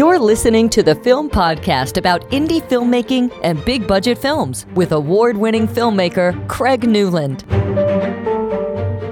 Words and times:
You're 0.00 0.18
listening 0.18 0.70
to 0.70 0.82
the 0.82 0.94
Film 0.94 1.28
Podcast 1.28 1.98
about 1.98 2.22
indie 2.30 2.62
filmmaking 2.62 3.38
and 3.42 3.62
big 3.66 3.86
budget 3.86 4.16
films 4.16 4.64
with 4.74 4.92
award 4.92 5.36
winning 5.36 5.68
filmmaker 5.68 6.48
Craig 6.48 6.88
Newland. 6.88 7.44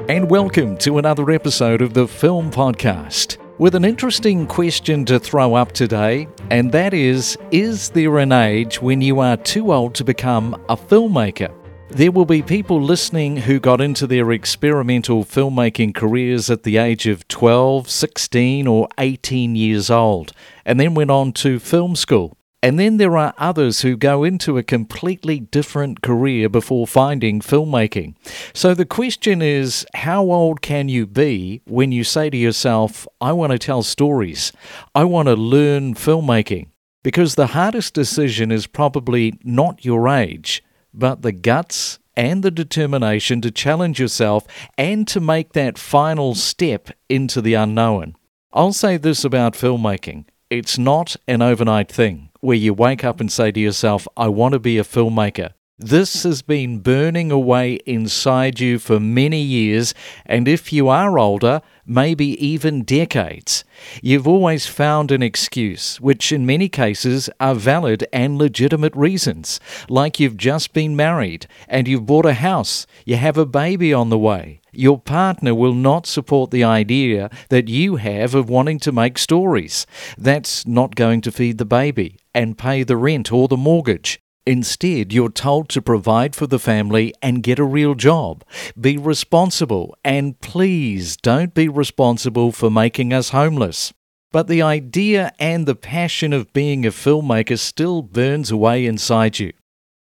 And 0.09 0.31
welcome 0.31 0.79
to 0.79 0.97
another 0.97 1.31
episode 1.31 1.83
of 1.83 1.93
the 1.93 2.09
Film 2.09 2.51
Podcast 2.51 3.37
with 3.59 3.75
an 3.75 3.85
interesting 3.85 4.47
question 4.47 5.05
to 5.05 5.21
throw 5.21 5.53
up 5.53 5.73
today, 5.73 6.27
and 6.51 6.73
that 6.73 6.95
is 6.95 7.37
Is 7.51 7.91
there 7.91 8.17
an 8.17 8.33
age 8.33 8.81
when 8.81 9.03
you 9.03 9.21
are 9.21 9.37
too 9.37 9.75
old 9.75 9.95
to 9.97 10.05
become 10.05 10.55
a 10.71 10.77
filmmaker? 10.79 11.55
There 11.91 12.13
will 12.13 12.27
be 12.27 12.43
people 12.43 12.83
listening 12.83 13.39
who 13.39 13.59
got 13.59 13.81
into 13.81 14.07
their 14.07 14.31
experimental 14.31 15.25
filmmaking 15.25 15.95
careers 15.95 16.51
at 16.51 16.63
the 16.63 16.77
age 16.77 17.07
of 17.07 17.27
12, 17.29 17.89
16, 17.89 18.67
or 18.67 18.89
18 18.99 19.57
years 19.57 19.89
old, 19.89 20.33
and 20.69 20.79
then 20.79 20.95
went 20.95 21.11
on 21.11 21.33
to 21.33 21.59
film 21.59 21.97
school. 21.97 22.37
And 22.63 22.79
then 22.79 22.99
there 22.99 23.17
are 23.17 23.35
others 23.39 23.81
who 23.81 23.97
go 23.97 24.23
into 24.23 24.59
a 24.59 24.63
completely 24.63 25.41
different 25.41 26.03
career 26.03 26.49
before 26.49 26.87
finding 26.87 27.41
filmmaking. 27.41 28.15
So 28.53 28.75
the 28.75 28.85
question 28.85 29.41
is 29.41 29.87
how 29.95 30.31
old 30.31 30.61
can 30.61 30.89
you 30.89 31.07
be 31.07 31.63
when 31.67 31.91
you 31.91 32.05
say 32.05 32.31
to 32.31 32.37
yourself, 32.37 33.07
I 33.21 33.33
want 33.33 33.53
to 33.53 33.59
tell 33.59 33.83
stories, 33.83 34.53
I 34.95 35.05
want 35.05 35.27
to 35.29 35.35
learn 35.35 35.95
filmmaking? 35.95 36.67
Because 37.03 37.37
the 37.37 37.49
hardest 37.49 37.95
decision 37.95 38.53
is 38.53 38.67
probably 38.67 39.35
not 39.43 39.85
your 39.85 40.09
age 40.09 40.63
but 40.93 41.23
the 41.23 41.33
guts 41.33 41.99
and 42.17 42.43
the 42.43 42.51
determination 42.51 43.41
to 43.41 43.51
challenge 43.51 44.01
yourself 44.01 44.45
and 44.77 45.07
to 45.07 45.21
make 45.21 45.53
that 45.53 45.79
final 45.79 46.35
step 46.35 46.91
into 47.09 47.41
the 47.41 47.55
unknown. 47.55 48.17
I'll 48.53 48.73
say 48.73 48.97
this 48.97 49.25
about 49.25 49.55
filmmaking 49.55 50.25
it's 50.51 50.79
not 50.79 51.15
an 51.27 51.43
overnight 51.43 51.91
thing 51.91 52.31
where 52.41 52.57
you 52.57 52.73
wake 52.73 53.05
up 53.05 53.21
and 53.21 53.31
say 53.31 53.53
to 53.53 53.61
yourself, 53.61 54.09
I 54.17 54.29
want 54.29 54.53
to 54.53 54.59
be 54.59 54.79
a 54.79 54.85
filmmaker. 54.85 55.53
This 55.81 56.25
has 56.25 56.43
been 56.43 56.81
burning 56.81 57.31
away 57.31 57.75
inside 57.87 58.59
you 58.59 58.81
for 58.81 58.99
many 58.99 59.41
years, 59.41 59.95
and 60.27 60.49
if 60.49 60.73
you 60.73 60.89
are 60.89 61.19
older, 61.19 61.61
maybe 61.87 62.27
even 62.45 62.83
decades. 62.83 63.63
You've 64.03 64.27
always 64.27 64.67
found 64.67 65.13
an 65.13 65.23
excuse, 65.23 66.01
which 66.01 66.33
in 66.33 66.45
many 66.45 66.69
cases 66.69 67.31
are 67.39 67.55
valid 67.55 68.07
and 68.13 68.39
legitimate 68.39 68.97
reasons, 68.97 69.61
like 69.89 70.19
you've 70.19 70.37
just 70.37 70.73
been 70.73 70.97
married 70.97 71.47
and 71.69 71.87
you've 71.87 72.07
bought 72.07 72.27
a 72.27 72.35
house, 72.35 72.87
you 73.05 73.17
have 73.17 73.39
a 73.39 73.47
baby 73.47 73.93
on 73.95 74.09
the 74.09 74.19
way. 74.19 74.61
Your 74.79 75.01
partner 75.01 75.57
will 75.57 75.75
not 75.75 76.07
support 76.07 76.53
the 76.53 76.63
idea 76.63 77.31
that 77.49 77.67
you 77.67 77.97
have 77.97 78.33
of 78.37 78.49
wanting 78.49 78.79
to 78.81 78.93
make 78.93 79.19
stories. 79.19 79.89
That's 80.17 80.69
not 80.69 80.95
going 80.95 81.21
to 81.23 81.33
feed 81.33 81.59
the 81.59 81.65
baby 81.65 82.21
and 82.33 82.57
pay 82.57 82.85
the 82.85 82.97
rent 82.97 83.33
or 83.33 83.49
the 83.49 83.57
mortgage. 83.57 84.21
Instead, 84.47 85.13
you're 85.13 85.31
told 85.31 85.69
to 85.71 85.83
provide 85.83 86.37
for 86.37 86.47
the 86.47 86.61
family 86.61 87.13
and 87.21 87.43
get 87.43 87.59
a 87.59 87.65
real 87.65 87.97
job. 87.97 88.45
Be 88.81 88.97
responsible, 88.97 89.97
and 90.05 90.41
please 90.41 91.17
don't 91.17 91.55
be 91.55 91.69
responsible 91.69 92.53
for 92.53 92.71
making 92.71 93.13
us 93.13 93.31
homeless. 93.31 93.93
But 94.31 94.47
the 94.47 94.63
idea 94.63 95.33
and 95.41 95.67
the 95.67 95.75
passion 95.75 96.33
of 96.33 96.53
being 96.53 96.87
a 96.87 96.91
filmmaker 96.91 97.59
still 97.59 98.01
burns 98.03 98.53
away 98.53 98.87
inside 98.87 99.41
you. 99.41 99.55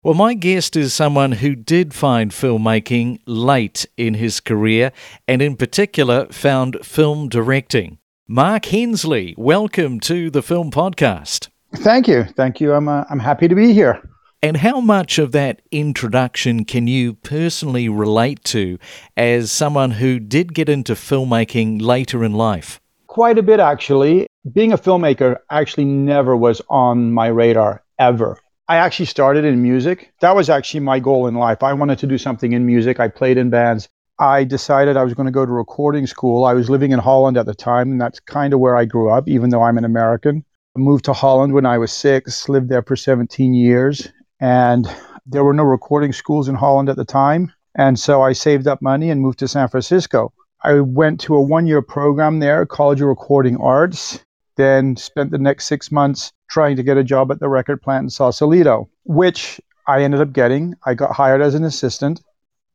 Well, 0.04 0.12
my 0.12 0.34
guest 0.34 0.76
is 0.76 0.92
someone 0.92 1.32
who 1.32 1.54
did 1.54 1.94
find 1.94 2.30
filmmaking 2.30 3.20
late 3.24 3.86
in 3.96 4.12
his 4.12 4.38
career, 4.38 4.92
and 5.26 5.40
in 5.40 5.56
particular 5.56 6.26
found 6.26 6.76
film 6.84 7.30
directing. 7.30 7.96
Mark 8.28 8.66
Hensley, 8.66 9.34
welcome 9.38 9.98
to 10.00 10.28
the 10.28 10.42
Film 10.42 10.70
Podcast. 10.70 11.48
Thank 11.76 12.06
you. 12.06 12.24
Thank 12.36 12.60
you. 12.60 12.74
I'm, 12.74 12.86
uh, 12.86 13.04
I'm 13.08 13.18
happy 13.18 13.48
to 13.48 13.54
be 13.54 13.72
here. 13.72 14.06
And 14.42 14.58
how 14.58 14.78
much 14.78 15.18
of 15.18 15.32
that 15.32 15.62
introduction 15.70 16.66
can 16.66 16.86
you 16.86 17.14
personally 17.14 17.88
relate 17.88 18.44
to 18.44 18.78
as 19.16 19.50
someone 19.50 19.92
who 19.92 20.20
did 20.20 20.52
get 20.52 20.68
into 20.68 20.92
filmmaking 20.92 21.80
later 21.80 22.22
in 22.22 22.34
life? 22.34 22.78
Quite 23.06 23.38
a 23.38 23.42
bit, 23.42 23.58
actually. 23.58 24.26
Being 24.52 24.74
a 24.74 24.76
filmmaker 24.76 25.38
actually 25.50 25.86
never 25.86 26.36
was 26.36 26.60
on 26.68 27.10
my 27.10 27.28
radar, 27.28 27.82
ever. 27.98 28.38
I 28.66 28.76
actually 28.76 29.06
started 29.06 29.44
in 29.44 29.60
music. 29.60 30.14
That 30.20 30.34
was 30.34 30.48
actually 30.48 30.80
my 30.80 30.98
goal 30.98 31.26
in 31.26 31.34
life. 31.34 31.62
I 31.62 31.74
wanted 31.74 31.98
to 31.98 32.06
do 32.06 32.16
something 32.16 32.52
in 32.52 32.64
music. 32.64 32.98
I 32.98 33.08
played 33.08 33.36
in 33.36 33.50
bands. 33.50 33.90
I 34.18 34.44
decided 34.44 34.96
I 34.96 35.04
was 35.04 35.12
going 35.12 35.26
to 35.26 35.32
go 35.32 35.44
to 35.44 35.52
recording 35.52 36.06
school. 36.06 36.46
I 36.46 36.54
was 36.54 36.70
living 36.70 36.92
in 36.92 36.98
Holland 36.98 37.36
at 37.36 37.44
the 37.44 37.54
time, 37.54 37.90
and 37.90 38.00
that's 38.00 38.20
kind 38.20 38.54
of 38.54 38.60
where 38.60 38.74
I 38.74 38.86
grew 38.86 39.10
up, 39.10 39.28
even 39.28 39.50
though 39.50 39.62
I'm 39.62 39.76
an 39.76 39.84
American. 39.84 40.44
I 40.74 40.80
moved 40.80 41.04
to 41.06 41.12
Holland 41.12 41.52
when 41.52 41.66
I 41.66 41.76
was 41.76 41.92
six, 41.92 42.48
lived 42.48 42.70
there 42.70 42.82
for 42.82 42.96
17 42.96 43.52
years, 43.52 44.08
and 44.40 44.88
there 45.26 45.44
were 45.44 45.52
no 45.52 45.64
recording 45.64 46.14
schools 46.14 46.48
in 46.48 46.54
Holland 46.54 46.88
at 46.88 46.96
the 46.96 47.04
time. 47.04 47.52
And 47.74 47.98
so 47.98 48.22
I 48.22 48.32
saved 48.32 48.66
up 48.66 48.80
money 48.80 49.10
and 49.10 49.20
moved 49.20 49.40
to 49.40 49.48
San 49.48 49.68
Francisco. 49.68 50.32
I 50.62 50.80
went 50.80 51.20
to 51.20 51.34
a 51.34 51.42
one 51.42 51.66
year 51.66 51.82
program 51.82 52.38
there, 52.38 52.64
College 52.64 53.02
of 53.02 53.08
Recording 53.08 53.58
Arts, 53.58 54.24
then 54.56 54.96
spent 54.96 55.32
the 55.32 55.38
next 55.38 55.66
six 55.66 55.92
months 55.92 56.32
trying 56.48 56.76
to 56.76 56.82
get 56.82 56.96
a 56.96 57.04
job 57.04 57.30
at 57.30 57.40
the 57.40 57.48
record 57.48 57.82
plant 57.82 58.04
in 58.04 58.10
Sausalito, 58.10 58.88
which 59.04 59.60
I 59.86 60.02
ended 60.02 60.20
up 60.20 60.32
getting. 60.32 60.74
I 60.84 60.94
got 60.94 61.12
hired 61.12 61.42
as 61.42 61.54
an 61.54 61.64
assistant. 61.64 62.20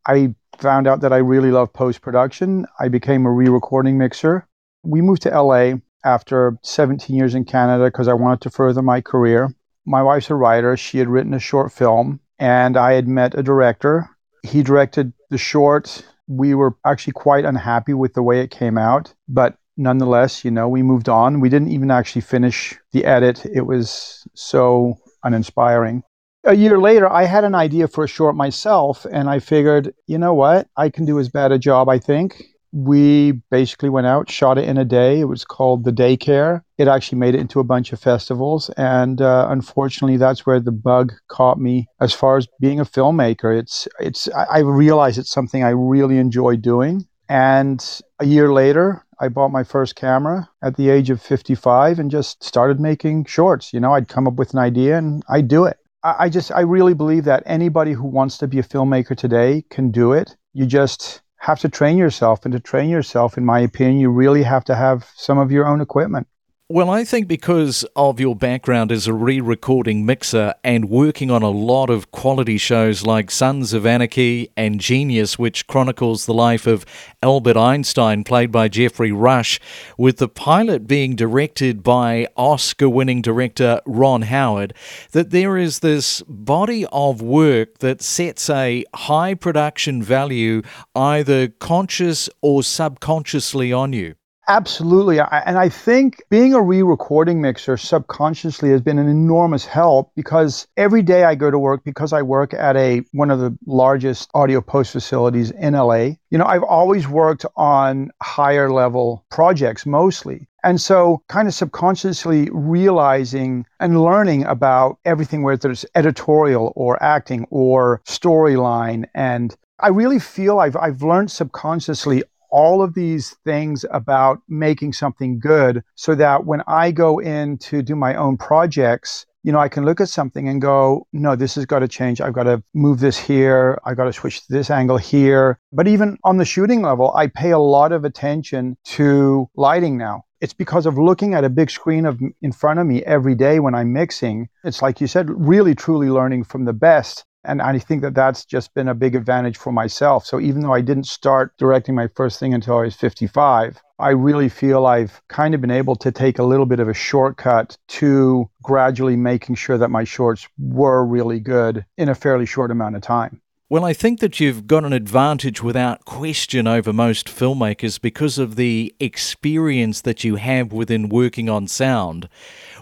I 0.07 0.35
found 0.57 0.88
out 0.88 1.02
that 1.02 1.13
I 1.13 1.18
really 1.18 1.52
love 1.52 1.72
post 1.72 2.02
production. 2.02 2.66
I 2.80 2.88
became 2.88 3.25
a 3.25 3.31
re 3.31 3.47
recording 3.50 3.97
mixer. 3.97 4.47
We 4.84 5.02
moved 5.02 5.24
to 5.24 5.41
LA 5.41 5.74
after 6.06 6.57
17 6.63 7.16
years 7.16 7.35
in 7.35 7.46
Canada 7.46 7.85
because 7.85 8.07
I 8.07 8.13
wanted 8.13 8.41
to 8.41 8.50
further 8.50 8.81
my 8.81 9.02
career 9.02 9.53
my 9.90 10.03
wife's 10.03 10.30
a 10.30 10.36
writer. 10.36 10.78
She 10.78 11.00
had 11.00 11.09
written 11.09 11.34
a 11.34 11.40
short 11.40 11.72
film, 11.72 12.19
and 12.38 12.78
I 12.78 12.94
had 12.94 13.07
met 13.07 13.34
a 13.34 13.44
director. 13.44 14.07
He 14.44 14.62
directed 14.62 15.12
the 15.31 15.38
short. 15.38 16.06
We 16.28 16.53
were 16.53 16.75
actually 16.86 17.13
quite 17.13 17.44
unhappy 17.44 17.96
with 17.96 18.13
the 18.13 18.22
way 18.22 18.41
it 18.41 18.51
came 18.51 18.78
out, 18.78 19.13
but 19.28 19.57
nonetheless, 19.79 20.45
you 20.45 20.51
know, 20.51 20.67
we 20.67 20.84
moved 20.84 21.09
on. 21.09 21.40
We 21.40 21.50
didn't 21.50 21.72
even 21.72 21.90
actually 21.90 22.22
finish 22.22 22.78
the 22.91 23.06
edit. 23.06 23.45
It 23.45 23.66
was 23.66 24.28
so 24.35 24.97
uninspiring. 25.23 26.03
A 26.45 26.56
year 26.56 26.78
later, 26.79 27.12
I 27.12 27.23
had 27.23 27.44
an 27.44 27.56
idea 27.56 27.88
for 27.88 28.03
a 28.03 28.07
short 28.07 28.35
myself, 28.35 29.06
and 29.12 29.29
I 29.29 29.39
figured, 29.39 29.94
you 30.07 30.18
know 30.18 30.34
what? 30.34 30.68
I 30.78 30.89
can 30.89 31.06
do 31.06 31.19
as 31.19 31.29
bad 31.29 31.51
a 31.51 31.59
job, 31.59 31.89
I 31.89 32.00
think 32.00 32.44
we 32.72 33.34
basically 33.50 33.89
went 33.89 34.07
out, 34.07 34.29
shot 34.29 34.57
it 34.57 34.68
in 34.68 34.78
a 34.78 34.85
day. 34.85 35.19
It 35.19 35.25
was 35.25 35.44
called 35.44 35.84
The 35.84 35.91
Daycare. 35.91 36.62
It 36.78 36.88
actually 36.88 37.18
made 37.18 37.35
it 37.35 37.41
into 37.41 37.59
a 37.59 37.63
bunch 37.63 37.91
of 37.94 38.00
festivals. 38.00 38.69
And 38.78 39.22
uh, 39.22 39.47
unfortunately, 39.50 40.18
that's 40.18 40.45
where 40.45 40.59
the 40.59 40.72
bug 40.72 41.13
caught 41.28 41.59
me 41.59 41.88
as 42.00 42.13
far 42.13 42.38
as 42.38 42.47
being 42.59 42.79
a 42.79 42.85
filmmaker. 42.85 43.57
It's, 43.57 43.88
it's, 44.00 44.29
I 44.29 44.59
realized 44.59 45.18
it's 45.18 45.31
something 45.31 45.63
I 45.63 45.69
really 45.69 46.18
enjoy 46.18 46.57
doing. 46.57 47.07
And 47.28 47.84
a 48.19 48.25
year 48.25 48.51
later, 48.51 49.03
I 49.19 49.28
bought 49.28 49.52
my 49.52 49.63
first 49.63 49.96
camera 49.96 50.50
at 50.62 50.78
the 50.78 50.90
age 50.90 51.09
of 51.09 51.22
55 51.22 52.00
and 52.00 52.09
just 52.09 52.44
started 52.44 52.80
making 52.80 53.25
shorts. 53.25 53.74
You 53.74 53.80
know, 53.80 53.94
I'd 53.94 54.07
come 54.07 54.28
up 54.28 54.35
with 54.35 54.53
an 54.53 54.59
idea 54.59 54.97
and 54.97 55.24
I'd 55.30 55.47
do 55.47 55.66
it. 55.66 55.78
I 56.02 56.30
just, 56.30 56.52
I 56.53 56.62
really 56.62 56.94
believe 56.94 57.25
that 57.25 57.44
anybody 57.46 57.91
who 57.91 58.06
wants 58.06 58.38
to 58.38 58.47
be 58.47 58.59
a 58.59 58.63
filmmaker 58.63 59.18
today 59.18 59.66
can 59.69 59.91
do 59.91 60.13
it. 60.13 60.38
You 60.53 60.66
just 60.66 61.22
have 61.40 61.59
to 61.59 61.69
train 61.69 61.97
yourself. 61.97 62.46
And 62.46 62.53
to 62.53 62.59
train 62.59 62.90
yourself, 62.90 63.38
in 63.38 63.44
my 63.44 63.59
opinion, 63.59 64.00
you 64.00 64.09
really 64.09 64.44
have 64.44 64.63
to 64.66 64.75
have 64.75 65.12
some 65.16 65.38
of 65.38 65.51
your 65.51 65.68
own 65.68 65.81
equipment. 65.81 66.28
Well, 66.72 66.91
I 66.91 67.03
think 67.03 67.28
because 67.28 67.84
of 67.96 68.19
your 68.19 68.35
background 68.35 68.91
as 68.91 69.07
a 69.07 69.13
re 69.13 69.41
recording 69.41 70.06
mixer 70.06 70.53
and 70.63 70.88
working 70.88 71.31
on 71.31 71.41
a 71.41 71.50
lot 71.50 71.90
of 71.90 72.12
quality 72.12 72.59
shows 72.59 73.03
like 73.03 73.31
Sons 73.31 73.74
of 73.74 73.88
Anarchy 73.88 74.52
and 74.56 74.80
Genius, 74.80 75.40
which 75.40 75.66
chronicles 75.66 76.28
the 76.28 76.34
life 76.35 76.68
of 76.68 76.85
Albert 77.24 77.57
Einstein, 77.57 78.24
played 78.24 78.52
by 78.52 78.68
Geoffrey 78.68 79.12
Rush, 79.12 79.59
with 79.97 80.18
the 80.18 80.28
pilot 80.28 80.86
being 80.86 81.16
directed 81.16 81.81
by 81.81 82.27
Oscar 82.38 82.88
winning 82.88 83.24
director 83.24 83.81
Ron 83.88 84.22
Howard, 84.22 84.75
that 85.12 85.31
there 85.31 85.57
is 85.57 85.80
this 85.80 86.22
body 86.27 86.86
of 86.92 87.19
work 87.19 87.80
that 87.80 88.04
sets 88.04 88.48
a 88.48 88.86
high 88.94 89.33
production 89.33 90.04
value, 90.04 90.62
either 90.94 91.48
conscious 91.48 92.30
or 92.44 92.62
subconsciously, 92.62 93.74
on 93.74 93.92
you. 93.92 94.13
Absolutely. 94.50 95.19
And 95.19 95.60
I 95.60 95.69
think 95.69 96.24
being 96.31 96.56
a 96.56 96.62
re 96.62 96.81
recording 96.81 97.40
mixer 97.40 97.78
subconsciously 97.78 98.72
has 98.72 98.81
been 98.81 98.98
an 98.98 99.07
enormous 99.07 99.63
help 99.63 100.12
because 100.16 100.68
every 100.75 101.04
day 101.04 101.24
I 101.24 101.36
go 101.36 101.51
to 101.51 101.60
work 101.60 101.84
because 101.84 102.13
I 102.13 102.24
work 102.24 102.56
at 102.56 102.75
a 102.75 103.04
one 103.12 103.30
of 103.30 103.40
the 103.40 103.56
largest 103.68 104.28
audio 104.34 104.60
post 104.60 104.92
facilities 104.92 105.51
in 105.51 105.74
LA. 105.74 106.16
You 106.31 106.40
know, 106.40 106.46
I've 106.46 106.63
always 106.63 107.07
worked 107.07 107.46
on 107.57 108.10
higher 108.24 108.72
level 108.72 109.24
projects 109.30 109.86
mostly. 109.86 110.48
And 110.63 110.81
so, 110.81 111.22
kind 111.30 111.48
of 111.48 111.54
subconsciously 111.54 112.50
realizing 112.51 113.68
and 113.80 114.01
learning 114.01 114.46
about 114.46 114.98
everything, 115.06 115.44
whether 115.44 115.69
it's 115.69 115.86
editorial 115.94 116.74
or 116.75 117.01
acting 117.04 117.46
or 117.51 118.01
storyline. 118.07 119.06
And 119.13 119.56
I 119.80 119.90
really 119.90 120.19
feel 120.19 120.57
I've, 120.57 120.75
I've 120.75 121.04
learned 121.04 121.30
subconsciously 121.30 122.24
all 122.50 122.81
of 122.81 122.94
these 122.94 123.36
things 123.46 123.86
about 123.92 124.40
making 124.48 124.94
something 124.94 125.40
good 125.40 125.84
so 125.96 126.16
that 126.16 126.46
when 126.46 126.62
I 126.68 126.92
go 126.92 127.19
in 127.19 127.57
to 127.60 127.81
do 127.81 127.96
my 127.96 128.16
own 128.16 128.38
projects, 128.38 129.25
you 129.44 129.51
know, 129.51 129.60
I 129.60 129.69
can 129.69 129.86
look 129.86 130.01
at 130.01 130.10
something 130.10 130.50
and 130.50 130.62
go, 130.62 131.07
no, 131.13 131.36
this 131.36 131.56
has 131.56 131.66
got 131.66 131.80
to 131.80 131.88
change. 131.88 132.19
I've 132.19 132.34
got 132.34 132.44
to 132.44 132.62
move 132.74 133.00
this 133.00 133.18
here. 133.18 133.80
I've 133.86 133.96
got 133.96 134.06
to 134.06 134.13
switch 134.13 134.46
this 134.48 134.69
angle 134.69 134.98
here. 134.98 135.60
But 135.72 135.88
even 135.88 136.18
on 136.24 136.38
the 136.38 136.46
shooting 136.46 136.81
level, 136.81 137.13
I 137.16 137.28
pay 137.28 137.51
a 137.51 137.60
lot 137.60 137.92
of 137.92 138.04
attention 138.04 138.78
to 138.86 139.50
lighting 139.56 139.98
now. 139.98 140.25
It's 140.42 140.54
because 140.54 140.86
of 140.86 140.98
looking 140.98 141.34
at 141.34 141.44
a 141.44 141.50
big 141.50 141.69
screen 141.69 142.06
of 142.06 142.19
in 142.42 142.51
front 142.51 142.80
of 142.80 142.88
me 142.88 143.04
every 143.04 143.36
day 143.36 143.60
when 143.60 143.75
I'm 143.75 143.92
mixing. 143.92 144.50
It's 144.63 144.81
like 144.81 145.01
you 145.01 145.07
said, 145.07 145.30
really 145.30 145.75
truly 145.75 146.10
learning 146.10 146.46
from 146.46 146.66
the 146.66 146.74
best. 146.74 147.25
And 147.44 147.62
I 147.62 147.80
think 147.80 148.01
that 148.01 148.15
that's 148.15 148.44
just 148.44 148.74
been 148.74 148.89
a 148.89 148.94
big 148.94 149.15
advantage 149.15 149.57
for 149.57 149.71
myself. 149.71 150.25
So 150.25 150.39
even 150.39 150.62
though 150.62 150.74
I 150.74 150.81
didn't 150.81 151.06
start 151.06 151.53
directing 151.57 151.95
my 151.95 152.07
first 152.15 152.39
thing 152.39 152.53
until 152.53 152.77
I 152.77 152.83
was 152.83 152.95
55, 152.95 153.81
I 153.97 154.09
really 154.09 154.50
feel 154.50 154.86
I've 154.86 155.21
kind 155.27 155.53
of 155.56 155.62
been 155.62 155.71
able 155.71 155.95
to 155.97 156.12
take 156.12 156.39
a 156.39 156.44
little 156.44 156.65
bit 156.65 156.80
of 156.80 156.89
a 156.89 156.94
shortcut 156.94 157.77
to 157.89 158.50
gradually 158.62 159.15
making 159.15 159.56
sure 159.56 159.77
that 159.77 159.89
my 159.89 160.03
shorts 160.03 160.47
were 160.57 161.06
really 161.06 161.39
good 161.39 161.86
in 161.97 162.09
a 162.09 162.15
fairly 162.15 162.45
short 162.45 162.71
amount 162.71 162.95
of 162.95 163.01
time. 163.01 163.41
Well, 163.71 163.86
I 163.86 163.94
think 163.94 164.19
that 164.19 164.39
you've 164.39 164.66
got 164.66 164.83
an 164.83 164.94
advantage 164.94 165.62
without 165.62 166.04
question 166.04 166.66
over 166.66 166.92
most 166.92 167.27
filmmakers 167.27 168.01
because 168.01 168.39
of 168.39 168.56
the 168.56 168.95
experience 169.00 170.01
that 170.01 170.24
you 170.24 170.38
have 170.38 170.74
within 170.74 171.07
working 171.07 171.50
on 171.50 171.68
sound, 171.68 172.27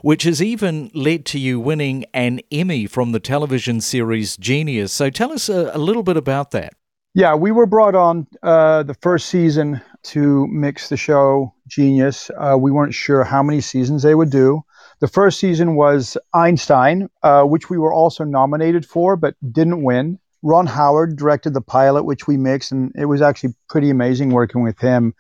which 0.01 0.24
has 0.24 0.42
even 0.42 0.89
led 0.94 1.25
to 1.25 1.39
you 1.39 1.60
winning 1.60 2.06
an 2.13 2.39
Emmy 2.54 2.88
from 2.88 3.12
the 3.12 3.19
television 3.19 3.81
series 3.81 4.38
Genius. 4.38 4.94
So 4.94 5.10
tell 5.10 5.34
us 5.34 5.50
a, 5.50 5.72
a 5.74 5.78
little 5.78 6.04
bit 6.04 6.16
about 6.16 6.51
that. 6.51 6.74
Yeah, 7.13 7.36
we 7.36 7.51
were 7.51 7.66
brought 7.66 7.95
on 7.95 8.25
uh, 8.42 8.83
the 8.83 8.94
first 8.94 9.28
season 9.28 9.81
to 10.04 10.48
mix 10.48 10.88
the 10.88 10.95
show 10.95 11.54
Genius. 11.68 12.31
Uh, 12.38 12.56
we 12.57 12.72
weren't 12.72 12.94
sure 12.94 13.25
how 13.25 13.44
many 13.44 13.60
seasons 13.60 14.04
they 14.04 14.16
would 14.16 14.30
do. 14.30 14.63
The 15.01 15.10
first 15.10 15.42
season 15.42 15.75
was 15.75 16.16
Einstein, 16.33 17.10
uh, 17.24 17.44
which 17.44 17.69
we 17.69 17.78
were 17.78 17.92
also 17.94 18.24
nominated 18.24 18.86
for 18.86 19.18
but 19.18 19.36
didn't 19.51 19.83
win. 19.83 20.19
Ron 20.44 20.68
Howard 20.68 21.18
directed 21.18 21.54
the 21.54 21.62
pilot, 21.62 22.04
which 22.04 22.28
we 22.28 22.38
mixed, 22.38 22.72
and 22.72 22.92
it 22.95 23.06
was 23.06 23.22
actually 23.22 23.54
pretty 23.69 23.89
amazing 23.89 24.30
working 24.31 24.63
with 24.63 24.80
him. 24.80 25.13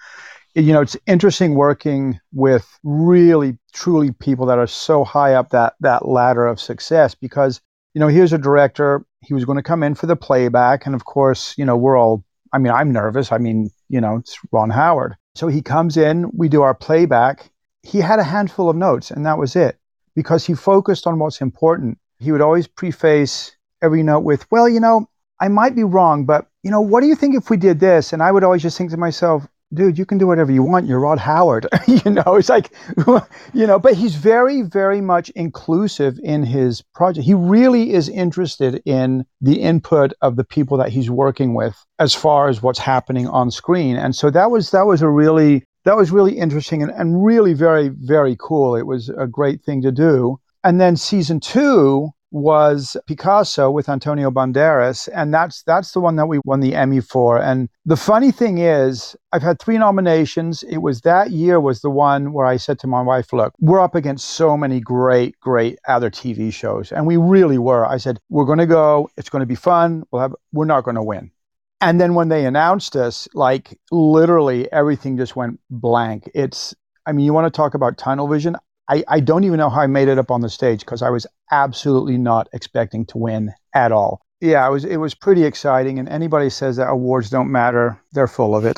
You 0.55 0.73
know, 0.73 0.81
it's 0.81 0.97
interesting 1.05 1.55
working 1.55 2.19
with 2.33 2.67
really, 2.83 3.57
truly 3.73 4.11
people 4.11 4.45
that 4.47 4.57
are 4.57 4.67
so 4.67 5.03
high 5.03 5.33
up 5.33 5.49
that 5.51 5.73
that 5.81 6.07
ladder 6.07 6.47
of 6.47 6.59
success 6.59 7.13
because 7.13 7.61
you 7.93 7.99
know 7.99 8.07
here's 8.07 8.33
a 8.33 8.37
director. 8.37 9.05
He 9.21 9.33
was 9.33 9.45
going 9.45 9.57
to 9.57 9.63
come 9.63 9.83
in 9.83 9.95
for 9.95 10.05
the 10.05 10.15
playback, 10.15 10.85
and 10.85 10.95
of 10.95 11.05
course, 11.05 11.55
you 11.57 11.65
know, 11.65 11.77
we're 11.77 11.97
all. 11.97 12.23
I 12.53 12.59
mean, 12.59 12.71
I'm 12.71 12.93
nervous. 12.93 13.31
I 13.31 13.37
mean, 13.37 13.69
you 13.89 13.99
know, 13.99 14.17
it's 14.17 14.37
Ron 14.51 14.69
Howard. 14.69 15.15
So 15.35 15.47
he 15.47 15.61
comes 15.61 15.97
in, 15.97 16.31
we 16.33 16.49
do 16.49 16.61
our 16.61 16.73
playback. 16.73 17.51
He 17.83 17.99
had 17.99 18.19
a 18.19 18.23
handful 18.23 18.69
of 18.69 18.75
notes, 18.75 19.11
and 19.11 19.25
that 19.25 19.37
was 19.37 19.55
it 19.55 19.77
because 20.15 20.45
he 20.45 20.55
focused 20.55 21.05
on 21.05 21.19
what's 21.19 21.41
important. 21.41 21.99
He 22.19 22.31
would 22.31 22.41
always 22.41 22.67
preface 22.67 23.55
every 23.81 24.03
note 24.03 24.21
with, 24.21 24.49
well, 24.51 24.67
you 24.67 24.79
know, 24.79 25.07
I 25.39 25.47
might 25.47 25.75
be 25.75 25.83
wrong, 25.83 26.25
but, 26.25 26.47
you 26.63 26.71
know, 26.71 26.81
what 26.81 27.01
do 27.01 27.07
you 27.07 27.15
think 27.15 27.35
if 27.35 27.49
we 27.49 27.57
did 27.57 27.79
this? 27.79 28.13
And 28.13 28.23
I 28.23 28.31
would 28.31 28.43
always 28.43 28.61
just 28.61 28.77
think 28.77 28.91
to 28.91 28.97
myself, 28.97 29.47
dude, 29.73 29.97
you 29.97 30.05
can 30.05 30.17
do 30.17 30.27
whatever 30.27 30.51
you 30.51 30.63
want. 30.63 30.87
You're 30.87 30.99
Ron 30.99 31.17
Howard. 31.17 31.67
you 31.87 32.11
know, 32.11 32.35
it's 32.35 32.49
like, 32.49 32.71
you 33.53 33.67
know, 33.67 33.79
but 33.79 33.93
he's 33.93 34.15
very, 34.15 34.61
very 34.61 35.01
much 35.01 35.29
inclusive 35.31 36.19
in 36.23 36.43
his 36.43 36.81
project. 36.95 37.25
He 37.25 37.33
really 37.33 37.93
is 37.93 38.09
interested 38.09 38.81
in 38.85 39.25
the 39.41 39.61
input 39.61 40.13
of 40.21 40.37
the 40.37 40.43
people 40.43 40.77
that 40.77 40.89
he's 40.89 41.09
working 41.09 41.53
with 41.53 41.75
as 41.99 42.13
far 42.13 42.49
as 42.49 42.61
what's 42.61 42.79
happening 42.79 43.27
on 43.27 43.51
screen. 43.51 43.97
And 43.97 44.15
so 44.15 44.29
that 44.31 44.49
was, 44.51 44.71
that 44.71 44.85
was 44.85 45.01
a 45.01 45.09
really, 45.09 45.63
that 45.83 45.97
was 45.97 46.11
really 46.11 46.37
interesting 46.37 46.81
and, 46.81 46.91
and 46.91 47.23
really 47.23 47.53
very, 47.53 47.89
very 47.89 48.35
cool. 48.39 48.75
It 48.75 48.87
was 48.87 49.09
a 49.09 49.27
great 49.27 49.61
thing 49.63 49.81
to 49.83 49.91
do. 49.91 50.39
And 50.63 50.81
then 50.81 50.95
season 50.97 51.39
two, 51.39 52.11
was 52.37 52.95
Picasso 53.07 53.69
with 53.71 53.89
Antonio 53.89 54.31
Banderas, 54.31 55.09
and 55.13 55.33
that's 55.33 55.63
that's 55.63 55.91
the 55.91 55.99
one 55.99 56.15
that 56.15 56.27
we 56.27 56.39
won 56.45 56.59
the 56.59 56.75
Emmy 56.75 57.01
for. 57.01 57.41
And 57.41 57.69
the 57.85 57.97
funny 57.97 58.31
thing 58.31 58.59
is, 58.59 59.15
I've 59.31 59.41
had 59.41 59.59
three 59.59 59.77
nominations. 59.77 60.63
It 60.63 60.77
was 60.77 61.01
that 61.01 61.31
year 61.31 61.59
was 61.59 61.81
the 61.81 61.89
one 61.89 62.33
where 62.33 62.45
I 62.45 62.57
said 62.57 62.79
to 62.79 62.87
my 62.87 63.01
wife, 63.01 63.33
"Look, 63.33 63.53
we're 63.59 63.81
up 63.81 63.95
against 63.95 64.29
so 64.31 64.55
many 64.55 64.79
great, 64.79 65.39
great 65.39 65.79
other 65.87 66.09
TV 66.09 66.51
shows, 66.51 66.91
and 66.91 67.05
we 67.05 67.17
really 67.17 67.57
were." 67.57 67.85
I 67.85 67.97
said, 67.97 68.19
"We're 68.29 68.45
going 68.45 68.59
to 68.59 68.65
go. 68.65 69.09
It's 69.17 69.29
going 69.29 69.41
to 69.41 69.45
be 69.45 69.55
fun. 69.55 70.03
We'll 70.11 70.21
have. 70.21 70.35
We're 70.51 70.65
not 70.65 70.83
going 70.83 70.95
to 70.95 71.03
win." 71.03 71.31
And 71.79 72.01
then 72.01 72.15
when 72.15 72.29
they 72.29 72.45
announced 72.45 72.95
us, 72.95 73.27
like 73.33 73.79
literally 73.91 74.71
everything 74.71 75.17
just 75.17 75.35
went 75.35 75.59
blank. 75.69 76.29
It's 76.33 76.75
I 77.05 77.13
mean, 77.13 77.25
you 77.25 77.33
want 77.33 77.51
to 77.51 77.55
talk 77.55 77.73
about 77.73 77.97
tunnel 77.97 78.27
vision? 78.27 78.57
I, 78.89 79.03
I 79.07 79.19
don't 79.19 79.43
even 79.43 79.57
know 79.57 79.69
how 79.69 79.81
I 79.81 79.87
made 79.87 80.07
it 80.07 80.17
up 80.17 80.31
on 80.31 80.41
the 80.41 80.49
stage 80.49 80.81
because 80.81 81.01
I 81.01 81.09
was 81.09 81.27
absolutely 81.51 82.17
not 82.17 82.47
expecting 82.53 83.05
to 83.07 83.17
win 83.17 83.53
at 83.73 83.91
all. 83.91 84.21
Yeah, 84.39 84.67
it 84.67 84.71
was 84.71 84.85
it 84.85 84.97
was 84.97 85.15
pretty 85.15 85.45
exciting. 85.45 85.97
And 85.97 86.07
anybody 86.07 86.49
says 86.51 86.75
that 86.75 86.89
awards 86.89 87.31
don't 87.31 87.51
matter, 87.51 87.99
they're 88.11 88.27
full 88.27 88.55
of 88.55 88.65
it. 88.65 88.77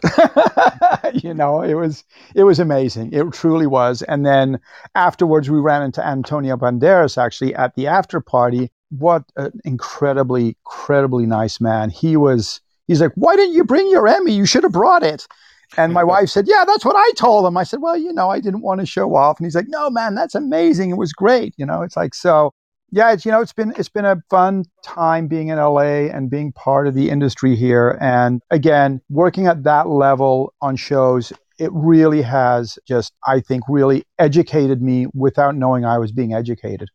you 1.23 1.33
know, 1.33 1.61
it 1.61 1.73
was 1.73 2.06
it 2.33 2.44
was 2.44 2.59
amazing. 2.59 3.11
It 3.11 3.33
truly 3.33 3.67
was. 3.67 4.01
And 4.03 4.25
then 4.25 4.59
afterwards, 4.95 5.50
we 5.50 5.59
ran 5.59 5.83
into 5.83 6.06
Antonio 6.06 6.56
Banderas 6.56 7.17
actually 7.17 7.53
at 7.56 7.75
the 7.75 7.88
after 7.88 8.21
party. 8.21 8.71
What 8.89 9.23
an 9.35 9.59
incredibly, 9.65 10.57
incredibly 10.65 11.25
nice 11.25 11.59
man. 11.59 11.89
He 11.89 12.15
was. 12.15 12.61
He's 12.88 13.01
like, 13.01 13.11
why 13.13 13.35
didn't 13.35 13.53
you 13.53 13.65
bring 13.65 13.88
your 13.91 14.07
Emmy? 14.07 14.31
You 14.31 14.47
should 14.47 14.63
have 14.63 14.71
brought 14.71 15.03
it. 15.03 15.27
And 15.77 15.94
my 15.94 16.04
wife 16.04 16.30
said, 16.30 16.48
Yeah, 16.48 16.63
that's 16.66 16.86
what 16.86 16.95
I 16.95 17.12
told 17.16 17.45
him. 17.45 17.57
I 17.57 17.63
said, 17.63 17.81
Well, 17.81 17.98
you 17.98 18.12
know, 18.13 18.30
I 18.30 18.39
didn't 18.39 18.62
want 18.62 18.80
to 18.80 18.86
show 18.86 19.16
off. 19.16 19.38
And 19.39 19.45
he's 19.45 19.56
like, 19.56 19.68
No, 19.68 19.89
man, 19.89 20.16
that's 20.16 20.36
amazing. 20.36 20.89
It 20.89 20.98
was 20.98 21.13
great. 21.13 21.54
You 21.57 21.66
know, 21.66 21.81
it's 21.81 21.95
like, 21.95 22.13
so 22.16 22.51
yeah, 22.92 23.12
it's, 23.12 23.25
you 23.25 23.31
know, 23.31 23.42
it's 23.42 23.54
been, 23.54 23.74
it's 23.77 23.89
been 23.89 24.06
a 24.06 24.18
fun 24.30 24.66
time 24.83 25.27
being 25.27 25.50
in 25.50 25.57
LA 25.57 26.07
and 26.10 26.30
being 26.30 26.51
part 26.51 26.88
of 26.88 26.95
the 26.95 27.10
industry 27.10 27.56
here. 27.56 27.98
And 28.01 28.42
again, 28.50 29.01
working 29.10 29.45
at 29.45 29.63
that 29.63 29.88
level 29.88 30.54
on 30.62 30.75
shows, 30.75 31.31
it 31.60 31.71
really 31.71 32.21
has 32.21 32.80
just, 32.88 33.13
I 33.27 33.42
think, 33.42 33.63
really 33.69 34.06
educated 34.18 34.81
me 34.81 35.07
without 35.13 35.56
knowing 35.56 35.86
I 35.86 35.98
was 35.98 36.12
being 36.12 36.33
educated. 36.33 36.89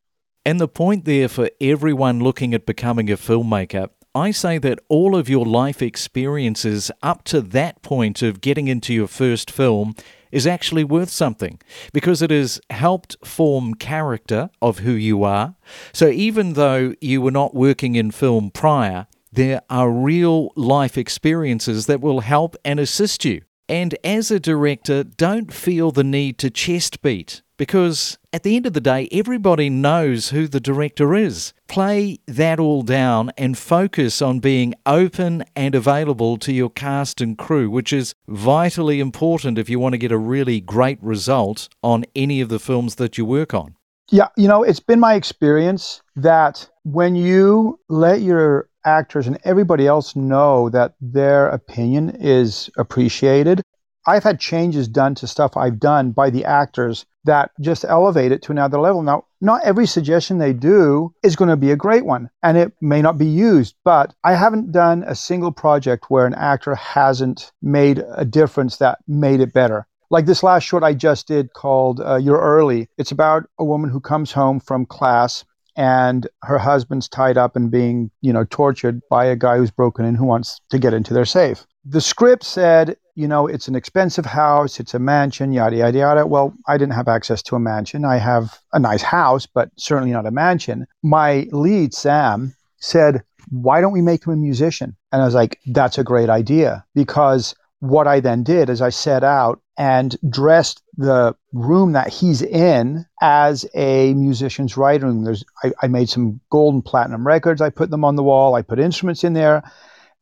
And 0.45 0.61
the 0.61 0.69
point 0.69 1.05
there 1.05 1.29
for 1.29 1.49
everyone 1.61 2.21
looking 2.21 2.55
at 2.55 2.67
becoming 2.67 3.11
a 3.11 3.17
filmmaker 3.17 3.89
I 4.17 4.31
say 4.31 4.59
that 4.59 4.79
all 4.89 5.17
of 5.17 5.29
your 5.29 5.45
life 5.45 5.83
experiences 5.83 6.93
up 7.03 7.25
to 7.25 7.41
that 7.41 7.83
point 7.83 8.23
of 8.23 8.41
getting 8.41 8.69
into 8.69 8.95
your 8.95 9.09
first 9.09 9.51
film 9.51 9.97
is 10.31 10.47
actually 10.47 10.85
worth 10.85 11.11
something 11.11 11.61
because 11.93 12.23
it 12.23 12.31
has 12.31 12.61
helped 12.71 13.17
form 13.25 13.75
character 13.75 14.51
of 14.63 14.81
who 14.81 14.93
you 14.93 15.25
are. 15.25 15.57
So 15.93 16.09
even 16.09 16.53
though 16.53 16.95
you 17.01 17.21
were 17.21 17.33
not 17.33 17.57
working 17.57 17.97
in 17.97 18.13
film 18.13 18.51
prior, 18.51 19.09
there 19.33 19.63
are 19.69 19.91
real 19.91 20.53
life 20.55 20.97
experiences 20.97 21.87
that 21.87 22.01
will 22.01 22.21
help 22.21 22.55
and 22.65 22.79
assist 22.79 23.25
you. 23.25 23.43
And 23.69 23.97
as 24.05 24.31
a 24.31 24.39
director, 24.39 25.03
don't 25.03 25.53
feel 25.53 25.91
the 25.91 26.05
need 26.05 26.39
to 26.39 26.51
chest 26.51 27.03
beat 27.03 27.43
because 27.57 28.19
at 28.33 28.43
the 28.43 28.57
end 28.57 28.67
of 28.67 28.73
the 28.73 28.81
day, 28.81 29.09
everybody 29.13 29.71
knows 29.71 30.31
who 30.31 30.49
the 30.49 30.61
director 30.61 31.15
is. 31.15 31.53
Play 31.69 32.19
that 32.27 32.59
all 32.59 32.83
down 32.83 33.31
and 33.37 33.57
focus 33.57 34.21
on 34.21 34.41
being 34.41 34.75
open 34.87 35.45
and 35.55 35.75
available 35.75 36.37
to 36.39 36.53
your 36.53 36.71
cast 36.71 37.21
and 37.21 37.39
crew, 37.39 37.71
which 37.71 37.93
is 37.93 38.15
vitally 38.29 39.01
important 39.01 39.59
if 39.59 39.69
you 39.69 39.79
want 39.79 39.93
to 39.93 39.99
get 39.99 40.13
a 40.13 40.19
really 40.19 40.61
great 40.61 41.03
result 41.03 41.69
on 41.83 42.05
any 42.15 42.41
of 42.41 42.49
the 42.49 42.59
films 42.59 42.97
that 42.97 43.17
you 43.19 43.25
work 43.25 43.55
on. 43.55 43.77
Yeah, 44.11 44.29
you 44.37 44.49
know, 44.49 44.63
it's 44.63 44.81
been 44.81 45.01
my 45.01 45.15
experience 45.15 46.03
that 46.17 46.69
when 46.83 47.17
you 47.17 47.81
let 47.89 48.21
your 48.21 48.69
actors 48.85 49.27
and 49.27 49.39
everybody 49.45 49.87
else 49.87 50.15
know 50.15 50.69
that 50.71 50.95
their 51.01 51.49
opinion 51.49 52.11
is 52.21 52.69
appreciated, 52.77 53.63
I've 54.07 54.25
had 54.25 54.41
changes 54.41 54.89
done 54.89 55.15
to 55.17 55.27
stuff 55.27 55.57
I've 55.57 55.81
done 55.81 56.13
by 56.13 56.31
the 56.31 56.45
actors 56.45 57.07
that 57.25 57.51
just 57.61 57.85
elevate 57.85 58.33
it 58.33 58.43
to 58.43 58.53
another 58.53 58.79
level. 58.79 59.03
Now, 59.03 59.25
not 59.41 59.65
every 59.65 59.87
suggestion 59.87 60.39
they 60.39 60.53
do 60.53 61.15
is 61.23 61.37
going 61.37 61.49
to 61.49 61.57
be 61.57 61.71
a 61.71 61.77
great 61.77 62.05
one 62.05 62.31
and 62.43 62.57
it 62.59 62.73
may 62.81 63.01
not 63.01 63.19
be 63.19 63.27
used, 63.27 63.75
but 63.85 64.15
I 64.23 64.35
haven't 64.35 64.73
done 64.73 65.05
a 65.07 65.15
single 65.15 65.53
project 65.53 66.07
where 66.09 66.27
an 66.27 66.35
actor 66.35 66.75
hasn't 66.75 67.53
made 67.63 68.05
a 68.15 68.25
difference 68.25 68.77
that 68.79 68.99
made 69.09 69.41
it 69.41 69.53
better. 69.53 69.87
Like 70.11 70.27
this 70.27 70.43
last 70.43 70.65
short 70.65 70.83
I 70.83 70.93
just 70.93 71.27
did 71.27 71.55
called 71.55 72.01
uh, 72.01 72.17
You're 72.17 72.41
Early. 72.41 72.89
It's 72.99 73.11
about 73.11 73.45
a 73.59 73.65
woman 73.65 73.91
who 73.91 74.01
comes 74.01 74.33
home 74.33 74.61
from 74.61 74.87
class 74.87 75.45
and 75.77 76.27
her 76.43 76.59
husband's 76.59 77.09
tied 77.09 77.37
up 77.37 77.57
and 77.57 77.71
being, 77.71 78.11
you 78.21 78.33
know, 78.33 78.45
tortured 78.45 79.01
by 79.11 79.25
a 79.27 79.37
guy 79.37 79.57
who's 79.57 79.71
broken 79.71 80.05
in 80.05 80.15
who 80.15 80.25
wants 80.25 80.61
to 80.71 80.79
get 80.79 80.95
into 80.95 81.15
their 81.15 81.25
safe. 81.25 81.67
The 81.85 82.01
script 82.01 82.45
said, 82.45 82.97
you 83.15 83.29
know, 83.29 83.47
it's 83.47 83.69
an 83.69 83.75
expensive 83.75 84.27
house, 84.27 84.81
it's 84.81 84.95
a 84.95 84.99
mansion, 84.99 85.53
yada, 85.53 85.77
yada, 85.77 85.99
yada. 85.99 86.27
Well, 86.27 86.55
I 86.67 86.79
didn't 86.79 86.95
have 86.95 87.09
access 87.09 87.43
to 87.43 87.57
a 87.57 87.61
mansion. 87.61 88.05
I 88.05 88.17
have 88.17 88.59
a 88.73 88.79
nice 88.79 89.03
house, 89.03 89.47
but 89.47 89.71
certainly 89.77 90.13
not 90.13 90.27
a 90.27 90.31
mansion. 90.31 90.87
My 91.03 91.47
lead, 91.53 91.95
Sam, 91.95 92.55
said, 92.79 93.23
why 93.51 93.81
don't 93.81 93.93
we 93.93 94.03
make 94.03 94.27
him 94.27 94.33
a 94.33 94.37
musician? 94.37 94.97
And 95.13 95.23
I 95.23 95.25
was 95.25 95.35
like, 95.35 95.59
that's 95.67 95.99
a 95.99 96.05
great 96.05 96.29
idea 96.29 96.85
because 96.95 97.55
what 97.85 98.07
I 98.07 98.21
then 98.21 98.43
did 98.43 98.71
is 98.71 98.81
I 98.81 98.89
set 98.89 99.23
out 99.23 99.61
and 99.77 100.17
dressed 100.31 100.83
the 100.97 101.37
room 101.53 101.93
that 101.93 102.09
he's 102.09 102.41
in 102.41 103.05
as 103.21 103.67
a 103.75 104.15
musician's 104.15 104.77
writing 104.77 105.07
room. 105.07 105.25
There's, 105.25 105.45
I, 105.63 105.73
I 105.83 105.87
made 105.89 106.09
some 106.09 106.41
gold 106.51 106.75
and 106.75 106.85
platinum 106.85 107.27
records. 107.27 107.61
I 107.61 107.69
put 107.69 107.91
them 107.91 108.05
on 108.05 108.17
the 108.17 108.23
wall. 108.23 108.55
I 108.55 108.63
put 108.63 108.79
instruments 108.79 109.23
in 109.23 109.35
there. 109.35 109.63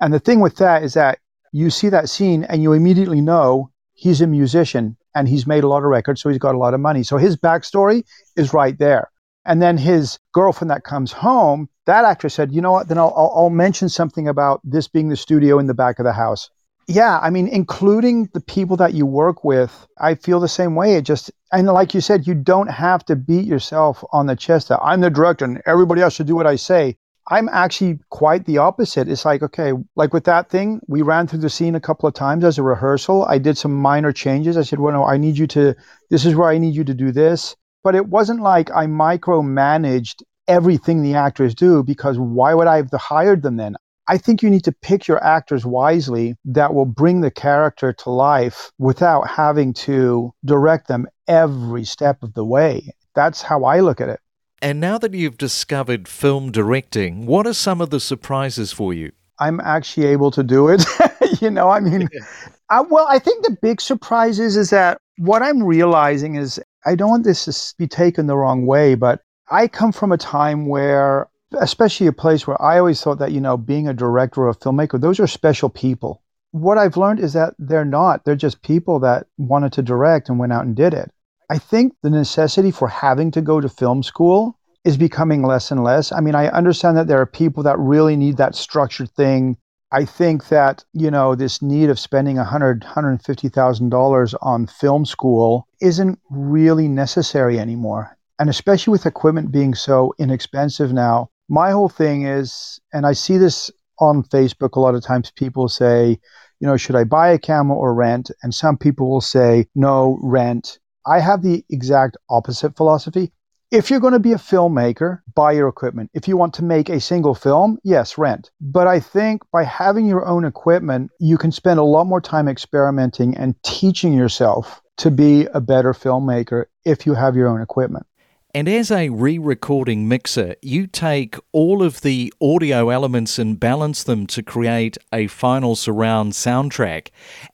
And 0.00 0.12
the 0.12 0.19
thing 0.19 0.40
with 0.40 0.57
that 0.57 0.83
is 0.83 0.95
that 0.95 1.21
you 1.52 1.71
see 1.71 1.88
that 1.90 2.09
scene 2.09 2.42
and 2.45 2.62
you 2.62 2.73
immediately 2.73 3.21
know 3.21 3.71
he's 3.92 4.21
a 4.21 4.26
musician 4.26 4.97
and 5.14 5.28
he's 5.28 5.47
made 5.47 5.62
a 5.62 5.69
lot 5.69 5.85
of 5.85 5.90
records, 5.90 6.21
so 6.21 6.31
he's 6.31 6.38
got 6.38 6.57
a 6.57 6.59
lot 6.59 6.75
of 6.75 6.81
money. 6.81 7.04
So 7.04 7.16
his 7.16 7.37
backstory 7.37 8.02
is 8.37 8.52
right 8.52 8.76
there. 8.76 9.11
And 9.45 9.62
then 9.62 9.78
his 9.78 10.19
girlfriend 10.33 10.71
that 10.71 10.83
comes 10.83 11.12
home, 11.12 11.69
that 11.87 12.04
actress 12.04 12.35
said, 12.35 12.52
you 12.52 12.61
know 12.61 12.73
what, 12.73 12.88
then 12.88 12.99
I'll, 12.99 13.12
I'll, 13.16 13.33
I'll 13.37 13.50
mention 13.50 13.88
something 13.88 14.26
about 14.26 14.61
this 14.64 14.88
being 14.88 15.11
the 15.11 15.16
studio 15.16 15.61
in 15.61 15.66
the 15.66 15.75
back 15.75 16.00
of 16.00 16.04
the 16.04 16.12
house. 16.12 16.50
Yeah, 16.88 17.18
I 17.20 17.30
mean, 17.30 17.48
including 17.48 18.28
the 18.34 18.40
people 18.40 18.76
that 18.78 18.94
you 18.94 19.06
work 19.06 19.44
with, 19.44 19.86
I 19.98 20.14
feel 20.14 20.40
the 20.40 20.48
same 20.48 20.74
way. 20.74 20.94
It 20.94 21.02
just, 21.02 21.30
and 21.52 21.66
like 21.68 21.94
you 21.94 22.00
said, 22.00 22.26
you 22.26 22.34
don't 22.34 22.70
have 22.70 23.04
to 23.06 23.16
beat 23.16 23.46
yourself 23.46 24.04
on 24.12 24.26
the 24.26 24.36
chest 24.36 24.68
that 24.68 24.80
I'm 24.82 25.00
the 25.00 25.10
director 25.10 25.44
and 25.44 25.62
everybody 25.64 26.02
else 26.02 26.14
should 26.14 26.26
do 26.26 26.34
what 26.34 26.46
I 26.46 26.56
say. 26.56 26.96
I'm 27.30 27.48
actually 27.50 28.00
quite 28.10 28.46
the 28.46 28.58
opposite. 28.58 29.08
It's 29.08 29.24
like, 29.24 29.42
okay, 29.44 29.72
like 29.94 30.12
with 30.12 30.24
that 30.24 30.50
thing, 30.50 30.80
we 30.88 31.02
ran 31.02 31.28
through 31.28 31.38
the 31.38 31.50
scene 31.50 31.76
a 31.76 31.80
couple 31.80 32.08
of 32.08 32.14
times 32.14 32.42
as 32.42 32.58
a 32.58 32.64
rehearsal. 32.64 33.24
I 33.26 33.38
did 33.38 33.56
some 33.56 33.74
minor 33.74 34.12
changes. 34.12 34.56
I 34.56 34.62
said, 34.62 34.80
well, 34.80 34.92
no, 34.92 35.04
I 35.04 35.18
need 35.18 35.38
you 35.38 35.46
to, 35.48 35.76
this 36.10 36.24
is 36.24 36.34
where 36.34 36.48
I 36.48 36.58
need 36.58 36.74
you 36.74 36.82
to 36.82 36.94
do 36.94 37.12
this. 37.12 37.54
But 37.84 37.94
it 37.94 38.06
wasn't 38.06 38.42
like 38.42 38.70
I 38.72 38.86
micromanaged 38.86 40.22
everything 40.48 41.02
the 41.02 41.14
actors 41.14 41.54
do 41.54 41.84
because 41.84 42.18
why 42.18 42.54
would 42.54 42.66
I 42.66 42.76
have 42.76 42.90
hired 42.92 43.42
them 43.42 43.56
then? 43.56 43.76
I 44.09 44.18
think 44.18 44.42
you 44.42 44.50
need 44.50 44.64
to 44.64 44.73
pick 44.73 45.06
your 45.06 45.23
actors 45.23 45.64
wisely 45.64 46.37
that 46.44 46.75
will 46.75 46.87
bring 46.87 47.21
the 47.21 47.30
character 47.30 47.92
to 47.92 48.11
life 48.11 48.73
without 48.78 49.28
having 49.28 49.73
to 49.75 50.32
direct 50.44 50.88
them 50.88 51.06
every 51.28 51.85
step 51.85 52.23
of 52.23 52.35
the 52.35 52.44
way. 52.44 52.92
That's 53.14 53.42
how 53.42 53.64
I 53.64 53.80
look 53.80 54.00
at 54.00 54.09
it. 54.09 54.21
And 54.61 54.80
now 54.80 54.99
that 54.99 55.14
you've 55.14 55.38
discovered 55.38 56.09
film 56.09 56.52
directing, 56.52 57.26
what 57.26 57.47
are 57.47 57.52
some 57.52 57.80
of 57.80 57.90
the 57.90 58.00
surprises 58.00 58.73
for 58.73 58.94
you? 58.94 59.12
I'm 59.38 59.61
actually 59.61 60.06
able 60.06 60.30
to 60.32 60.42
do 60.42 60.68
it. 60.68 60.85
you 61.40 61.50
know, 61.50 61.68
I 61.68 61.80
mean, 61.80 62.09
I, 62.71 62.80
well, 62.80 63.06
I 63.09 63.18
think 63.18 63.44
the 63.44 63.56
big 63.61 63.80
surprise 63.80 64.38
is, 64.38 64.56
is 64.56 64.71
that 64.71 64.99
what 65.18 65.42
I'm 65.42 65.62
realizing 65.62 66.37
is 66.37 66.61
I 66.87 66.94
don't 66.94 67.11
want 67.11 67.25
this 67.25 67.44
to 67.44 67.75
be 67.76 67.87
taken 67.87 68.26
the 68.26 68.37
wrong 68.37 68.66
way, 68.66 68.94
but 68.94 69.21
I 69.50 69.68
come 69.68 69.92
from 69.92 70.12
a 70.12 70.16
time 70.16 70.66
where, 70.66 71.28
especially 71.61 72.06
a 72.06 72.12
place 72.12 72.47
where 72.47 72.61
I 72.61 72.78
always 72.78 73.02
thought 73.02 73.18
that, 73.18 73.32
you 73.32 73.40
know, 73.40 73.56
being 73.56 73.88
a 73.88 73.94
director 73.94 74.42
or 74.42 74.50
a 74.50 74.54
filmmaker, 74.54 75.00
those 75.00 75.21
are 75.21 75.26
special 75.26 75.68
people. 75.68 76.23
What 76.52 76.78
I've 76.78 76.97
learned 76.97 77.21
is 77.21 77.32
that 77.32 77.54
they're 77.59 77.85
not. 77.85 78.25
They're 78.25 78.37
just 78.37 78.62
people 78.62 79.00
that 79.00 79.26
wanted 79.38 79.73
to 79.75 79.82
direct 79.82 80.28
and 80.28 80.38
went 80.38 80.52
out 80.52 80.66
and 80.66 80.76
did 80.76 80.92
it. 80.94 81.11
I 81.50 81.59
think 81.59 81.94
the 82.02 82.11
necessity 82.11 82.71
for 82.71 82.88
having 82.88 83.30
to 83.32 83.40
go 83.40 83.61
to 83.61 83.68
film 83.68 84.02
school 84.02 84.59
is 84.85 84.97
becoming 84.97 85.42
less 85.42 85.71
and 85.71 85.85
less. 85.85 86.12
I 86.12 86.21
mean, 86.21 86.35
I 86.35 86.49
understand 86.49 86.97
that 86.97 87.06
there 87.06 87.21
are 87.21 87.26
people 87.26 87.62
that 87.62 87.78
really 87.78 88.16
need 88.16 88.37
that 88.37 88.54
structured 88.54 89.11
thing. 89.11 89.56
I 89.92 90.04
think 90.04 90.49
that, 90.49 90.85
you 90.92 91.11
know, 91.11 91.35
this 91.35 91.61
need 91.61 91.90
of 91.90 91.99
spending 91.99 92.38
a 92.38 92.44
hundred, 92.44 92.82
hundred 92.82 93.11
and 93.11 93.23
fifty 93.23 93.49
thousand 93.49 93.90
dollars 93.90 94.35
on 94.40 94.66
film 94.66 95.04
school 95.04 95.68
isn't 95.80 96.18
really 96.30 96.88
necessary 96.88 97.59
anymore. 97.59 98.16
And 98.38 98.49
especially 98.49 98.92
with 98.92 99.06
equipment 99.06 99.52
being 99.52 99.75
so 99.75 100.14
inexpensive 100.18 100.92
now, 100.92 101.30
my 101.49 101.70
whole 101.70 101.88
thing 101.88 102.26
is, 102.26 102.80
and 102.92 103.06
I 103.06 103.12
see 103.12 103.38
this 103.38 103.70
on 103.99 104.22
Facebook 104.25 104.76
a 104.76 104.80
lot 104.80 104.94
of 104.94 105.04
times, 105.04 105.30
people 105.30 105.68
say, 105.68 106.18
you 106.61 106.66
know, 106.66 106.76
should 106.76 106.96
I 106.96 107.04
buy 107.04 107.30
a 107.30 107.38
camera 107.38 107.76
or 107.76 107.94
rent? 107.94 108.30
And 108.42 108.54
some 108.54 108.76
people 108.76 109.11
will 109.11 109.20
say, 109.20 109.66
no, 109.75 110.18
rent. 110.22 110.78
I 111.06 111.20
have 111.20 111.42
the 111.42 111.64
exact 111.70 112.16
opposite 112.30 112.76
philosophy. 112.76 113.32
If 113.72 113.90
you're 113.90 114.00
going 114.00 114.12
to 114.12 114.18
be 114.18 114.32
a 114.32 114.37
filmmaker, 114.37 115.22
buy 115.34 115.52
your 115.52 115.66
equipment. 115.66 116.11
If 116.12 116.28
you 116.28 116.37
want 116.37 116.54
to 116.54 116.64
make 116.64 116.88
a 116.90 117.00
single 117.00 117.34
film, 117.34 117.78
yes, 117.82 118.18
rent. 118.18 118.50
But 118.61 118.87
I 118.87 119.00
think 119.00 119.42
by 119.50 119.64
having 119.64 120.06
your 120.06 120.26
own 120.26 120.44
equipment, 120.44 121.11
you 121.18 121.38
can 121.38 121.50
spend 121.50 121.80
a 121.80 121.84
lot 121.84 122.04
more 122.04 122.20
time 122.20 122.49
experimenting 122.49 123.37
and 123.37 123.61
teaching 123.62 124.12
yourself 124.12 124.82
to 124.99 125.11
be 125.11 125.46
a 125.54 125.61
better 125.61 125.94
filmmaker 125.94 126.66
if 126.84 127.06
you 127.06 127.14
have 127.14 127.34
your 127.34 127.49
own 127.49 127.62
equipment. 127.62 128.06
And 128.54 128.68
as 128.68 128.90
a 128.90 129.09
re 129.09 129.38
recording 129.38 130.06
mixer, 130.06 130.56
you 130.61 130.87
take 130.87 131.37
all 131.52 131.82
of 131.82 132.02
the 132.02 132.30
audio 132.38 132.90
elements 132.90 133.38
and 133.38 133.59
balance 133.59 134.02
them 134.02 134.26
to 134.26 134.42
create 134.42 134.99
a 135.11 135.26
final 135.28 135.75
surround 135.75 136.32
soundtrack. 136.32 137.09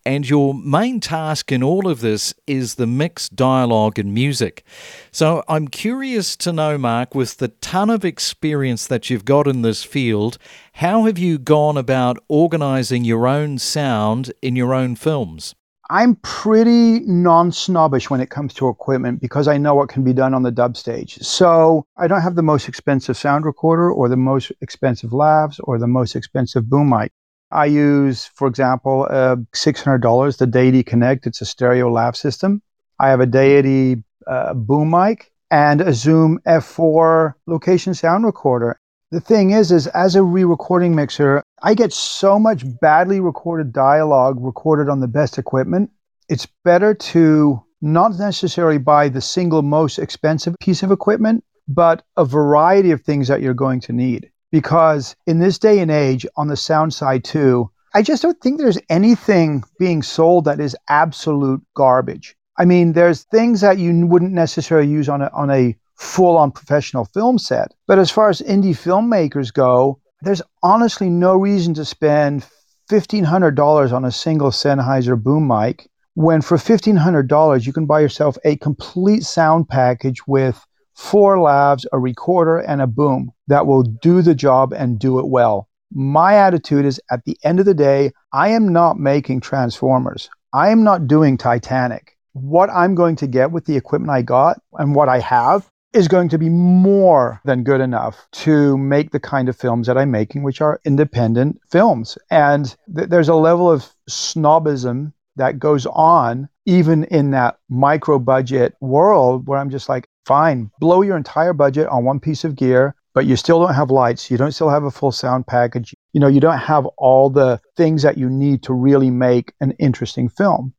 And 0.04 0.28
your 0.28 0.54
main 0.54 0.98
task 0.98 1.52
in 1.52 1.62
all 1.62 1.86
of 1.86 2.00
this 2.00 2.34
is 2.48 2.74
the 2.74 2.86
mix, 2.88 3.28
dialogue, 3.28 3.96
and 4.00 4.12
music. 4.12 4.64
So 5.12 5.44
I'm 5.46 5.68
curious 5.68 6.36
to 6.38 6.52
know, 6.52 6.76
Mark, 6.76 7.14
with 7.14 7.36
the 7.36 7.48
ton 7.48 7.90
of 7.90 8.04
experience 8.04 8.84
that 8.88 9.08
you've 9.08 9.24
got 9.24 9.46
in 9.46 9.62
this 9.62 9.84
field, 9.84 10.36
how 10.72 11.04
have 11.04 11.16
you 11.16 11.38
gone 11.38 11.76
about 11.76 12.18
organizing 12.26 13.04
your 13.04 13.28
own 13.28 13.58
sound 13.58 14.32
in 14.42 14.56
your 14.56 14.74
own 14.74 14.96
films? 14.96 15.54
I'm 15.90 16.16
pretty 16.16 17.00
non 17.00 17.50
snobbish 17.50 18.10
when 18.10 18.20
it 18.20 18.28
comes 18.28 18.52
to 18.54 18.68
equipment 18.68 19.22
because 19.22 19.48
I 19.48 19.56
know 19.56 19.74
what 19.74 19.88
can 19.88 20.04
be 20.04 20.12
done 20.12 20.34
on 20.34 20.42
the 20.42 20.50
dub 20.50 20.76
stage. 20.76 21.18
So 21.18 21.86
I 21.96 22.06
don't 22.06 22.20
have 22.20 22.34
the 22.34 22.42
most 22.42 22.68
expensive 22.68 23.16
sound 23.16 23.46
recorder 23.46 23.90
or 23.90 24.08
the 24.08 24.16
most 24.16 24.52
expensive 24.60 25.10
lavs 25.10 25.58
or 25.64 25.78
the 25.78 25.86
most 25.86 26.14
expensive 26.14 26.68
boom 26.68 26.90
mic. 26.90 27.10
I 27.50 27.64
use, 27.64 28.26
for 28.34 28.46
example, 28.46 29.06
uh, 29.08 29.36
$600, 29.54 30.36
the 30.36 30.46
Deity 30.46 30.82
Connect. 30.82 31.26
It's 31.26 31.40
a 31.40 31.46
stereo 31.46 31.90
lav 31.90 32.14
system. 32.16 32.60
I 33.00 33.08
have 33.08 33.20
a 33.20 33.26
Deity 33.26 34.04
uh, 34.26 34.52
boom 34.52 34.90
mic 34.90 35.32
and 35.50 35.80
a 35.80 35.94
Zoom 35.94 36.38
F4 36.46 37.32
location 37.46 37.94
sound 37.94 38.26
recorder. 38.26 38.78
The 39.10 39.20
thing 39.20 39.52
is, 39.52 39.72
is 39.72 39.86
as 39.86 40.16
a 40.16 40.22
re-recording 40.22 40.94
mixer, 40.94 41.42
I 41.62 41.72
get 41.72 41.94
so 41.94 42.38
much 42.38 42.64
badly 42.78 43.20
recorded 43.20 43.72
dialogue 43.72 44.36
recorded 44.38 44.90
on 44.90 45.00
the 45.00 45.08
best 45.08 45.38
equipment. 45.38 45.90
It's 46.28 46.46
better 46.62 46.92
to 46.92 47.64
not 47.80 48.18
necessarily 48.18 48.76
buy 48.76 49.08
the 49.08 49.22
single 49.22 49.62
most 49.62 49.98
expensive 49.98 50.56
piece 50.60 50.82
of 50.82 50.92
equipment, 50.92 51.42
but 51.66 52.02
a 52.18 52.24
variety 52.26 52.90
of 52.90 53.00
things 53.00 53.28
that 53.28 53.40
you're 53.40 53.54
going 53.54 53.80
to 53.80 53.94
need. 53.94 54.30
Because 54.52 55.16
in 55.26 55.38
this 55.38 55.58
day 55.58 55.78
and 55.78 55.90
age, 55.90 56.26
on 56.36 56.48
the 56.48 56.56
sound 56.56 56.92
side 56.92 57.24
too, 57.24 57.70
I 57.94 58.02
just 58.02 58.22
don't 58.22 58.38
think 58.42 58.58
there's 58.58 58.80
anything 58.90 59.64
being 59.78 60.02
sold 60.02 60.44
that 60.44 60.60
is 60.60 60.76
absolute 60.90 61.62
garbage. 61.72 62.36
I 62.58 62.66
mean, 62.66 62.92
there's 62.92 63.22
things 63.24 63.62
that 63.62 63.78
you 63.78 64.06
wouldn't 64.06 64.32
necessarily 64.32 64.88
use 64.88 65.08
on 65.08 65.22
a, 65.22 65.30
on 65.32 65.50
a 65.50 65.78
full 65.98 66.36
on 66.36 66.52
professional 66.52 67.04
film 67.04 67.38
set. 67.38 67.74
But 67.86 67.98
as 67.98 68.10
far 68.10 68.30
as 68.30 68.40
indie 68.40 68.76
filmmakers 68.76 69.52
go, 69.52 70.00
there's 70.22 70.42
honestly 70.62 71.10
no 71.10 71.34
reason 71.34 71.74
to 71.74 71.84
spend 71.84 72.46
$1,500 72.90 73.92
on 73.92 74.04
a 74.04 74.12
single 74.12 74.50
Sennheiser 74.50 75.20
boom 75.20 75.46
mic 75.46 75.90
when 76.14 76.40
for 76.40 76.56
$1,500 76.56 77.66
you 77.66 77.72
can 77.72 77.86
buy 77.86 78.00
yourself 78.00 78.38
a 78.44 78.56
complete 78.56 79.24
sound 79.24 79.68
package 79.68 80.26
with 80.26 80.64
four 80.94 81.36
lavs, 81.36 81.84
a 81.92 81.98
recorder, 81.98 82.58
and 82.58 82.80
a 82.80 82.86
boom 82.86 83.30
that 83.46 83.66
will 83.66 83.82
do 83.82 84.22
the 84.22 84.34
job 84.34 84.72
and 84.72 84.98
do 84.98 85.18
it 85.18 85.28
well. 85.28 85.68
My 85.92 86.34
attitude 86.34 86.84
is 86.84 87.00
at 87.10 87.24
the 87.24 87.38
end 87.44 87.60
of 87.60 87.66
the 87.66 87.74
day, 87.74 88.12
I 88.32 88.48
am 88.48 88.72
not 88.72 88.98
making 88.98 89.40
Transformers. 89.40 90.28
I 90.52 90.70
am 90.70 90.82
not 90.82 91.06
doing 91.06 91.36
Titanic. 91.36 92.16
What 92.32 92.70
I'm 92.70 92.94
going 92.94 93.16
to 93.16 93.26
get 93.26 93.52
with 93.52 93.64
the 93.64 93.76
equipment 93.76 94.10
I 94.10 94.22
got 94.22 94.60
and 94.74 94.94
what 94.94 95.08
I 95.08 95.20
have 95.20 95.70
is 95.92 96.08
going 96.08 96.28
to 96.28 96.38
be 96.38 96.48
more 96.48 97.40
than 97.44 97.64
good 97.64 97.80
enough 97.80 98.26
to 98.30 98.76
make 98.76 99.10
the 99.10 99.20
kind 99.20 99.48
of 99.48 99.56
films 99.56 99.86
that 99.86 99.96
I'm 99.96 100.10
making, 100.10 100.42
which 100.42 100.60
are 100.60 100.80
independent 100.84 101.60
films. 101.70 102.18
And 102.30 102.74
th- 102.94 103.08
there's 103.08 103.28
a 103.28 103.34
level 103.34 103.70
of 103.70 103.86
snobism 104.08 105.12
that 105.36 105.58
goes 105.58 105.86
on 105.86 106.48
even 106.66 107.04
in 107.04 107.30
that 107.30 107.58
micro 107.70 108.18
budget 108.18 108.74
world 108.80 109.46
where 109.46 109.58
I'm 109.58 109.70
just 109.70 109.88
like, 109.88 110.06
fine, 110.26 110.70
blow 110.78 111.00
your 111.00 111.16
entire 111.16 111.54
budget 111.54 111.88
on 111.88 112.04
one 112.04 112.20
piece 112.20 112.44
of 112.44 112.54
gear, 112.54 112.94
but 113.14 113.24
you 113.24 113.36
still 113.36 113.60
don't 113.60 113.74
have 113.74 113.90
lights. 113.90 114.30
You 114.30 114.36
don't 114.36 114.52
still 114.52 114.68
have 114.68 114.84
a 114.84 114.90
full 114.90 115.10
sound 115.10 115.46
package. 115.46 115.94
You 116.12 116.20
know, 116.20 116.28
you 116.28 116.40
don't 116.40 116.58
have 116.58 116.84
all 116.98 117.30
the 117.30 117.60
things 117.76 118.02
that 118.02 118.18
you 118.18 118.28
need 118.28 118.62
to 118.64 118.74
really 118.74 119.10
make 119.10 119.54
an 119.60 119.70
interesting 119.78 120.28
film. 120.28 120.74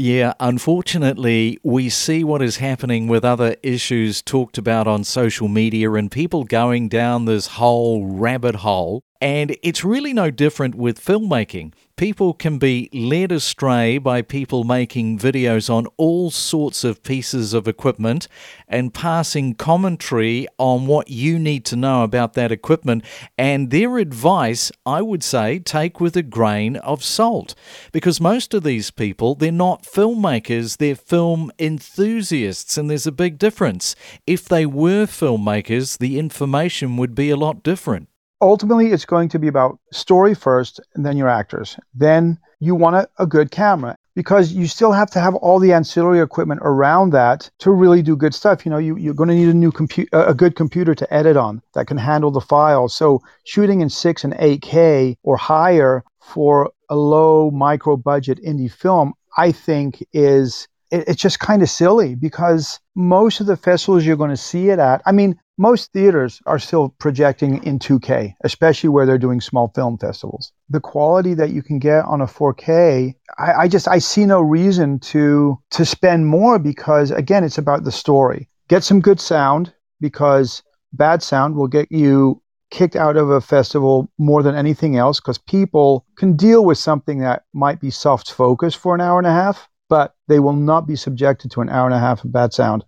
Yeah, 0.00 0.34
unfortunately, 0.38 1.58
we 1.64 1.88
see 1.88 2.22
what 2.22 2.40
is 2.40 2.58
happening 2.58 3.08
with 3.08 3.24
other 3.24 3.56
issues 3.64 4.22
talked 4.22 4.56
about 4.56 4.86
on 4.86 5.02
social 5.02 5.48
media 5.48 5.92
and 5.94 6.08
people 6.08 6.44
going 6.44 6.88
down 6.88 7.24
this 7.24 7.48
whole 7.48 8.06
rabbit 8.06 8.54
hole 8.54 9.02
And 9.20 9.56
it's 9.64 9.84
really 9.84 10.12
no 10.12 10.30
different 10.30 10.76
with 10.76 11.04
filmmaking. 11.04 11.72
People 11.96 12.32
can 12.32 12.58
be 12.58 12.88
led 12.92 13.32
astray 13.32 13.98
by 13.98 14.22
people 14.22 14.62
making 14.62 15.18
videos 15.18 15.68
on 15.68 15.88
all 15.96 16.30
sorts 16.30 16.84
of 16.84 17.02
pieces 17.02 17.52
of 17.52 17.66
equipment 17.66 18.28
and 18.68 18.94
passing 18.94 19.54
commentary 19.54 20.46
on 20.56 20.86
what 20.86 21.10
you 21.10 21.36
need 21.36 21.64
to 21.64 21.74
know 21.74 22.04
about 22.04 22.34
that 22.34 22.52
equipment. 22.52 23.04
And 23.36 23.70
their 23.72 23.98
advice, 23.98 24.70
I 24.86 25.02
would 25.02 25.24
say, 25.24 25.58
take 25.58 26.00
with 26.00 26.16
a 26.16 26.22
grain 26.22 26.76
of 26.76 27.02
salt. 27.02 27.56
Because 27.90 28.20
most 28.20 28.54
of 28.54 28.62
these 28.62 28.92
people, 28.92 29.34
they're 29.34 29.50
not 29.50 29.82
filmmakers, 29.82 30.76
they're 30.76 30.94
film 30.94 31.50
enthusiasts. 31.58 32.78
And 32.78 32.88
there's 32.88 33.08
a 33.08 33.12
big 33.12 33.36
difference. 33.36 33.96
If 34.28 34.44
they 34.44 34.64
were 34.64 35.06
filmmakers, 35.06 35.98
the 35.98 36.20
information 36.20 36.96
would 36.98 37.16
be 37.16 37.30
a 37.30 37.36
lot 37.36 37.64
different 37.64 38.08
ultimately 38.40 38.92
it's 38.92 39.04
going 39.04 39.28
to 39.30 39.38
be 39.38 39.48
about 39.48 39.78
story 39.92 40.34
first 40.34 40.80
and 40.94 41.04
then 41.04 41.16
your 41.16 41.28
actors. 41.28 41.76
Then 41.94 42.38
you 42.60 42.74
want 42.74 42.96
a, 42.96 43.08
a, 43.18 43.26
good 43.26 43.50
camera 43.50 43.96
because 44.14 44.52
you 44.52 44.66
still 44.66 44.92
have 44.92 45.10
to 45.12 45.20
have 45.20 45.34
all 45.36 45.58
the 45.58 45.72
ancillary 45.72 46.20
equipment 46.20 46.60
around 46.64 47.10
that 47.10 47.50
to 47.58 47.70
really 47.70 48.02
do 48.02 48.16
good 48.16 48.34
stuff. 48.34 48.64
You 48.64 48.70
know 48.70 48.78
you, 48.78 48.96
you're 48.96 49.14
going 49.14 49.28
to 49.28 49.34
need 49.34 49.48
a 49.48 49.54
new 49.54 49.72
computer 49.72 50.10
a 50.12 50.34
good 50.34 50.56
computer 50.56 50.94
to 50.94 51.14
edit 51.14 51.36
on 51.36 51.62
that 51.74 51.86
can 51.86 51.98
handle 51.98 52.30
the 52.30 52.40
files. 52.40 52.94
So 52.94 53.22
shooting 53.44 53.80
in 53.80 53.90
6 53.90 54.24
and 54.24 54.34
8k 54.34 55.16
or 55.22 55.36
higher 55.36 56.04
for 56.20 56.72
a 56.88 56.96
low 56.96 57.50
micro 57.50 57.96
budget 57.96 58.42
indie 58.42 58.70
film 58.70 59.12
i 59.36 59.52
think 59.52 60.02
is 60.12 60.68
it's 60.90 61.20
just 61.20 61.40
kind 61.40 61.62
of 61.62 61.68
silly 61.68 62.14
because 62.14 62.80
most 62.94 63.40
of 63.40 63.46
the 63.46 63.56
festivals 63.56 64.04
you're 64.04 64.16
going 64.16 64.30
to 64.30 64.36
see 64.36 64.70
it 64.70 64.78
at, 64.78 65.02
I 65.04 65.12
mean, 65.12 65.38
most 65.58 65.92
theaters 65.92 66.40
are 66.46 66.58
still 66.58 66.90
projecting 66.98 67.62
in 67.64 67.78
2K, 67.78 68.34
especially 68.42 68.88
where 68.88 69.04
they're 69.04 69.18
doing 69.18 69.40
small 69.40 69.72
film 69.74 69.98
festivals. 69.98 70.52
The 70.70 70.80
quality 70.80 71.34
that 71.34 71.50
you 71.50 71.62
can 71.62 71.78
get 71.78 72.04
on 72.04 72.20
a 72.20 72.26
4K, 72.26 73.14
I, 73.38 73.52
I 73.52 73.68
just 73.68 73.88
I 73.88 73.98
see 73.98 74.24
no 74.24 74.40
reason 74.40 75.00
to 75.00 75.58
to 75.70 75.84
spend 75.84 76.26
more 76.26 76.58
because 76.58 77.10
again, 77.10 77.44
it's 77.44 77.58
about 77.58 77.84
the 77.84 77.92
story. 77.92 78.48
Get 78.68 78.84
some 78.84 79.00
good 79.00 79.20
sound 79.20 79.74
because 80.00 80.62
bad 80.92 81.22
sound 81.22 81.56
will 81.56 81.68
get 81.68 81.90
you 81.90 82.40
kicked 82.70 82.96
out 82.96 83.16
of 83.16 83.30
a 83.30 83.40
festival 83.40 84.10
more 84.18 84.42
than 84.42 84.54
anything 84.54 84.96
else 84.96 85.20
because 85.20 85.38
people 85.38 86.06
can 86.16 86.36
deal 86.36 86.64
with 86.64 86.78
something 86.78 87.18
that 87.18 87.44
might 87.52 87.80
be 87.80 87.90
soft 87.90 88.30
focus 88.30 88.74
for 88.74 88.94
an 88.94 89.00
hour 89.00 89.18
and 89.18 89.26
a 89.26 89.32
half 89.32 89.68
but 89.88 90.14
they 90.28 90.38
will 90.38 90.52
not 90.52 90.86
be 90.86 90.96
subjected 90.96 91.50
to 91.50 91.60
an 91.60 91.68
hour 91.68 91.86
and 91.86 91.94
a 91.94 91.98
half 91.98 92.24
of 92.24 92.32
bad 92.32 92.52
sound. 92.52 92.84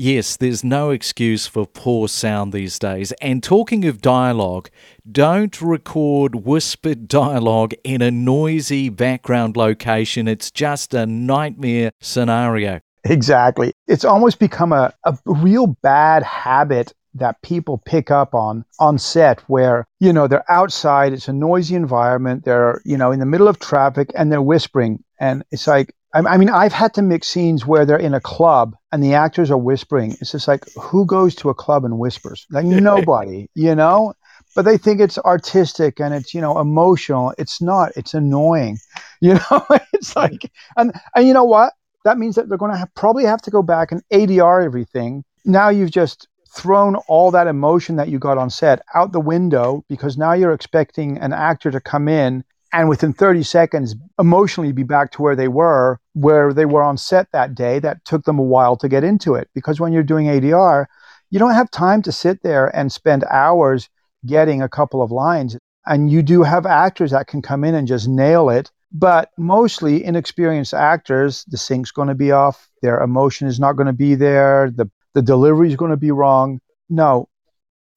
Yes, 0.00 0.36
there's 0.36 0.62
no 0.62 0.90
excuse 0.90 1.48
for 1.48 1.66
poor 1.66 2.06
sound 2.06 2.52
these 2.52 2.78
days. 2.78 3.10
And 3.20 3.42
talking 3.42 3.84
of 3.84 4.00
dialogue, 4.00 4.70
don't 5.10 5.60
record 5.60 6.44
whispered 6.46 7.08
dialogue 7.08 7.74
in 7.82 8.00
a 8.00 8.12
noisy 8.12 8.90
background 8.90 9.56
location. 9.56 10.28
It's 10.28 10.52
just 10.52 10.94
a 10.94 11.04
nightmare 11.04 11.90
scenario. 12.00 12.78
Exactly. 13.02 13.72
It's 13.88 14.04
almost 14.04 14.38
become 14.38 14.72
a, 14.72 14.94
a 15.04 15.18
real 15.26 15.66
bad 15.82 16.22
habit 16.22 16.94
that 17.14 17.42
people 17.42 17.78
pick 17.78 18.12
up 18.12 18.34
on 18.34 18.64
on 18.78 18.98
set 18.98 19.40
where 19.48 19.84
you 19.98 20.12
know 20.12 20.28
they're 20.28 20.48
outside 20.50 21.12
it's 21.12 21.26
a 21.26 21.32
noisy 21.32 21.74
environment 21.74 22.44
they're 22.44 22.82
you 22.84 22.98
know 22.98 23.10
in 23.10 23.18
the 23.18 23.26
middle 23.26 23.48
of 23.48 23.58
traffic 23.58 24.12
and 24.14 24.30
they're 24.30 24.42
whispering 24.42 25.02
and 25.18 25.42
it's 25.50 25.66
like 25.66 25.94
I 26.14 26.38
mean, 26.38 26.48
I've 26.48 26.72
had 26.72 26.94
to 26.94 27.02
mix 27.02 27.28
scenes 27.28 27.66
where 27.66 27.84
they're 27.84 27.98
in 27.98 28.14
a 28.14 28.20
club 28.20 28.74
and 28.92 29.02
the 29.02 29.14
actors 29.14 29.50
are 29.50 29.58
whispering. 29.58 30.16
It's 30.20 30.32
just 30.32 30.48
like, 30.48 30.64
who 30.74 31.04
goes 31.04 31.34
to 31.36 31.50
a 31.50 31.54
club 31.54 31.84
and 31.84 31.98
whispers? 31.98 32.46
Like 32.50 32.64
nobody, 32.66 33.48
you 33.54 33.74
know? 33.74 34.14
But 34.54 34.64
they 34.64 34.78
think 34.78 35.00
it's 35.00 35.18
artistic 35.18 36.00
and 36.00 36.14
it's, 36.14 36.32
you 36.32 36.40
know, 36.40 36.58
emotional. 36.58 37.34
It's 37.36 37.60
not. 37.60 37.92
It's 37.96 38.14
annoying. 38.14 38.78
You 39.20 39.34
know, 39.34 39.66
it's 39.92 40.14
like, 40.14 40.48
and, 40.76 40.92
and 41.16 41.26
you 41.26 41.34
know 41.34 41.42
what? 41.42 41.72
That 42.04 42.18
means 42.18 42.36
that 42.36 42.48
they're 42.48 42.56
going 42.56 42.70
to 42.70 42.78
have, 42.78 42.94
probably 42.94 43.24
have 43.24 43.42
to 43.42 43.50
go 43.50 43.64
back 43.64 43.90
and 43.90 44.00
ADR 44.12 44.64
everything. 44.64 45.24
Now 45.44 45.70
you've 45.70 45.90
just 45.90 46.28
thrown 46.54 46.94
all 47.08 47.32
that 47.32 47.48
emotion 47.48 47.96
that 47.96 48.08
you 48.08 48.20
got 48.20 48.38
on 48.38 48.48
set 48.48 48.80
out 48.94 49.10
the 49.10 49.18
window 49.18 49.84
because 49.88 50.16
now 50.16 50.34
you're 50.34 50.52
expecting 50.52 51.18
an 51.18 51.32
actor 51.32 51.72
to 51.72 51.80
come 51.80 52.06
in 52.06 52.44
and 52.72 52.88
within 52.88 53.12
30 53.12 53.42
seconds 53.42 53.94
emotionally 54.18 54.72
be 54.72 54.82
back 54.82 55.12
to 55.12 55.22
where 55.22 55.36
they 55.36 55.48
were 55.48 55.98
where 56.14 56.52
they 56.52 56.64
were 56.64 56.82
on 56.82 56.96
set 56.96 57.28
that 57.32 57.54
day. 57.54 57.78
That 57.78 58.04
took 58.04 58.24
them 58.24 58.38
a 58.38 58.42
while 58.42 58.76
to 58.76 58.88
get 58.88 59.04
into 59.04 59.34
it 59.34 59.48
because 59.54 59.80
when 59.80 59.92
you're 59.92 60.02
doing 60.02 60.26
ADR 60.26 60.86
you 61.30 61.38
don't 61.38 61.54
have 61.54 61.70
time 61.70 62.02
to 62.02 62.12
sit 62.12 62.42
there 62.42 62.74
and 62.74 62.90
spend 62.90 63.24
hours 63.24 63.88
getting 64.26 64.62
a 64.62 64.68
couple 64.68 65.02
of 65.02 65.10
lines. 65.10 65.56
And 65.86 66.10
you 66.10 66.22
do 66.22 66.42
have 66.42 66.66
actors 66.66 67.10
that 67.10 67.26
can 67.26 67.42
come 67.42 67.64
in 67.64 67.74
and 67.74 67.86
just 67.86 68.08
nail 68.08 68.50
it. 68.50 68.70
But 68.90 69.30
mostly 69.36 70.02
inexperienced 70.02 70.72
actors 70.72 71.44
the 71.48 71.58
sync's 71.58 71.90
going 71.90 72.08
to 72.08 72.14
be 72.14 72.32
off 72.32 72.68
their 72.80 73.00
emotion 73.00 73.46
is 73.46 73.60
not 73.60 73.74
going 73.74 73.86
to 73.86 73.92
be 73.92 74.14
there 74.14 74.70
the 74.70 74.90
the 75.14 75.22
delivery 75.22 75.68
is 75.68 75.76
going 75.76 75.90
to 75.90 75.96
be 75.96 76.10
wrong. 76.10 76.60
No 76.88 77.28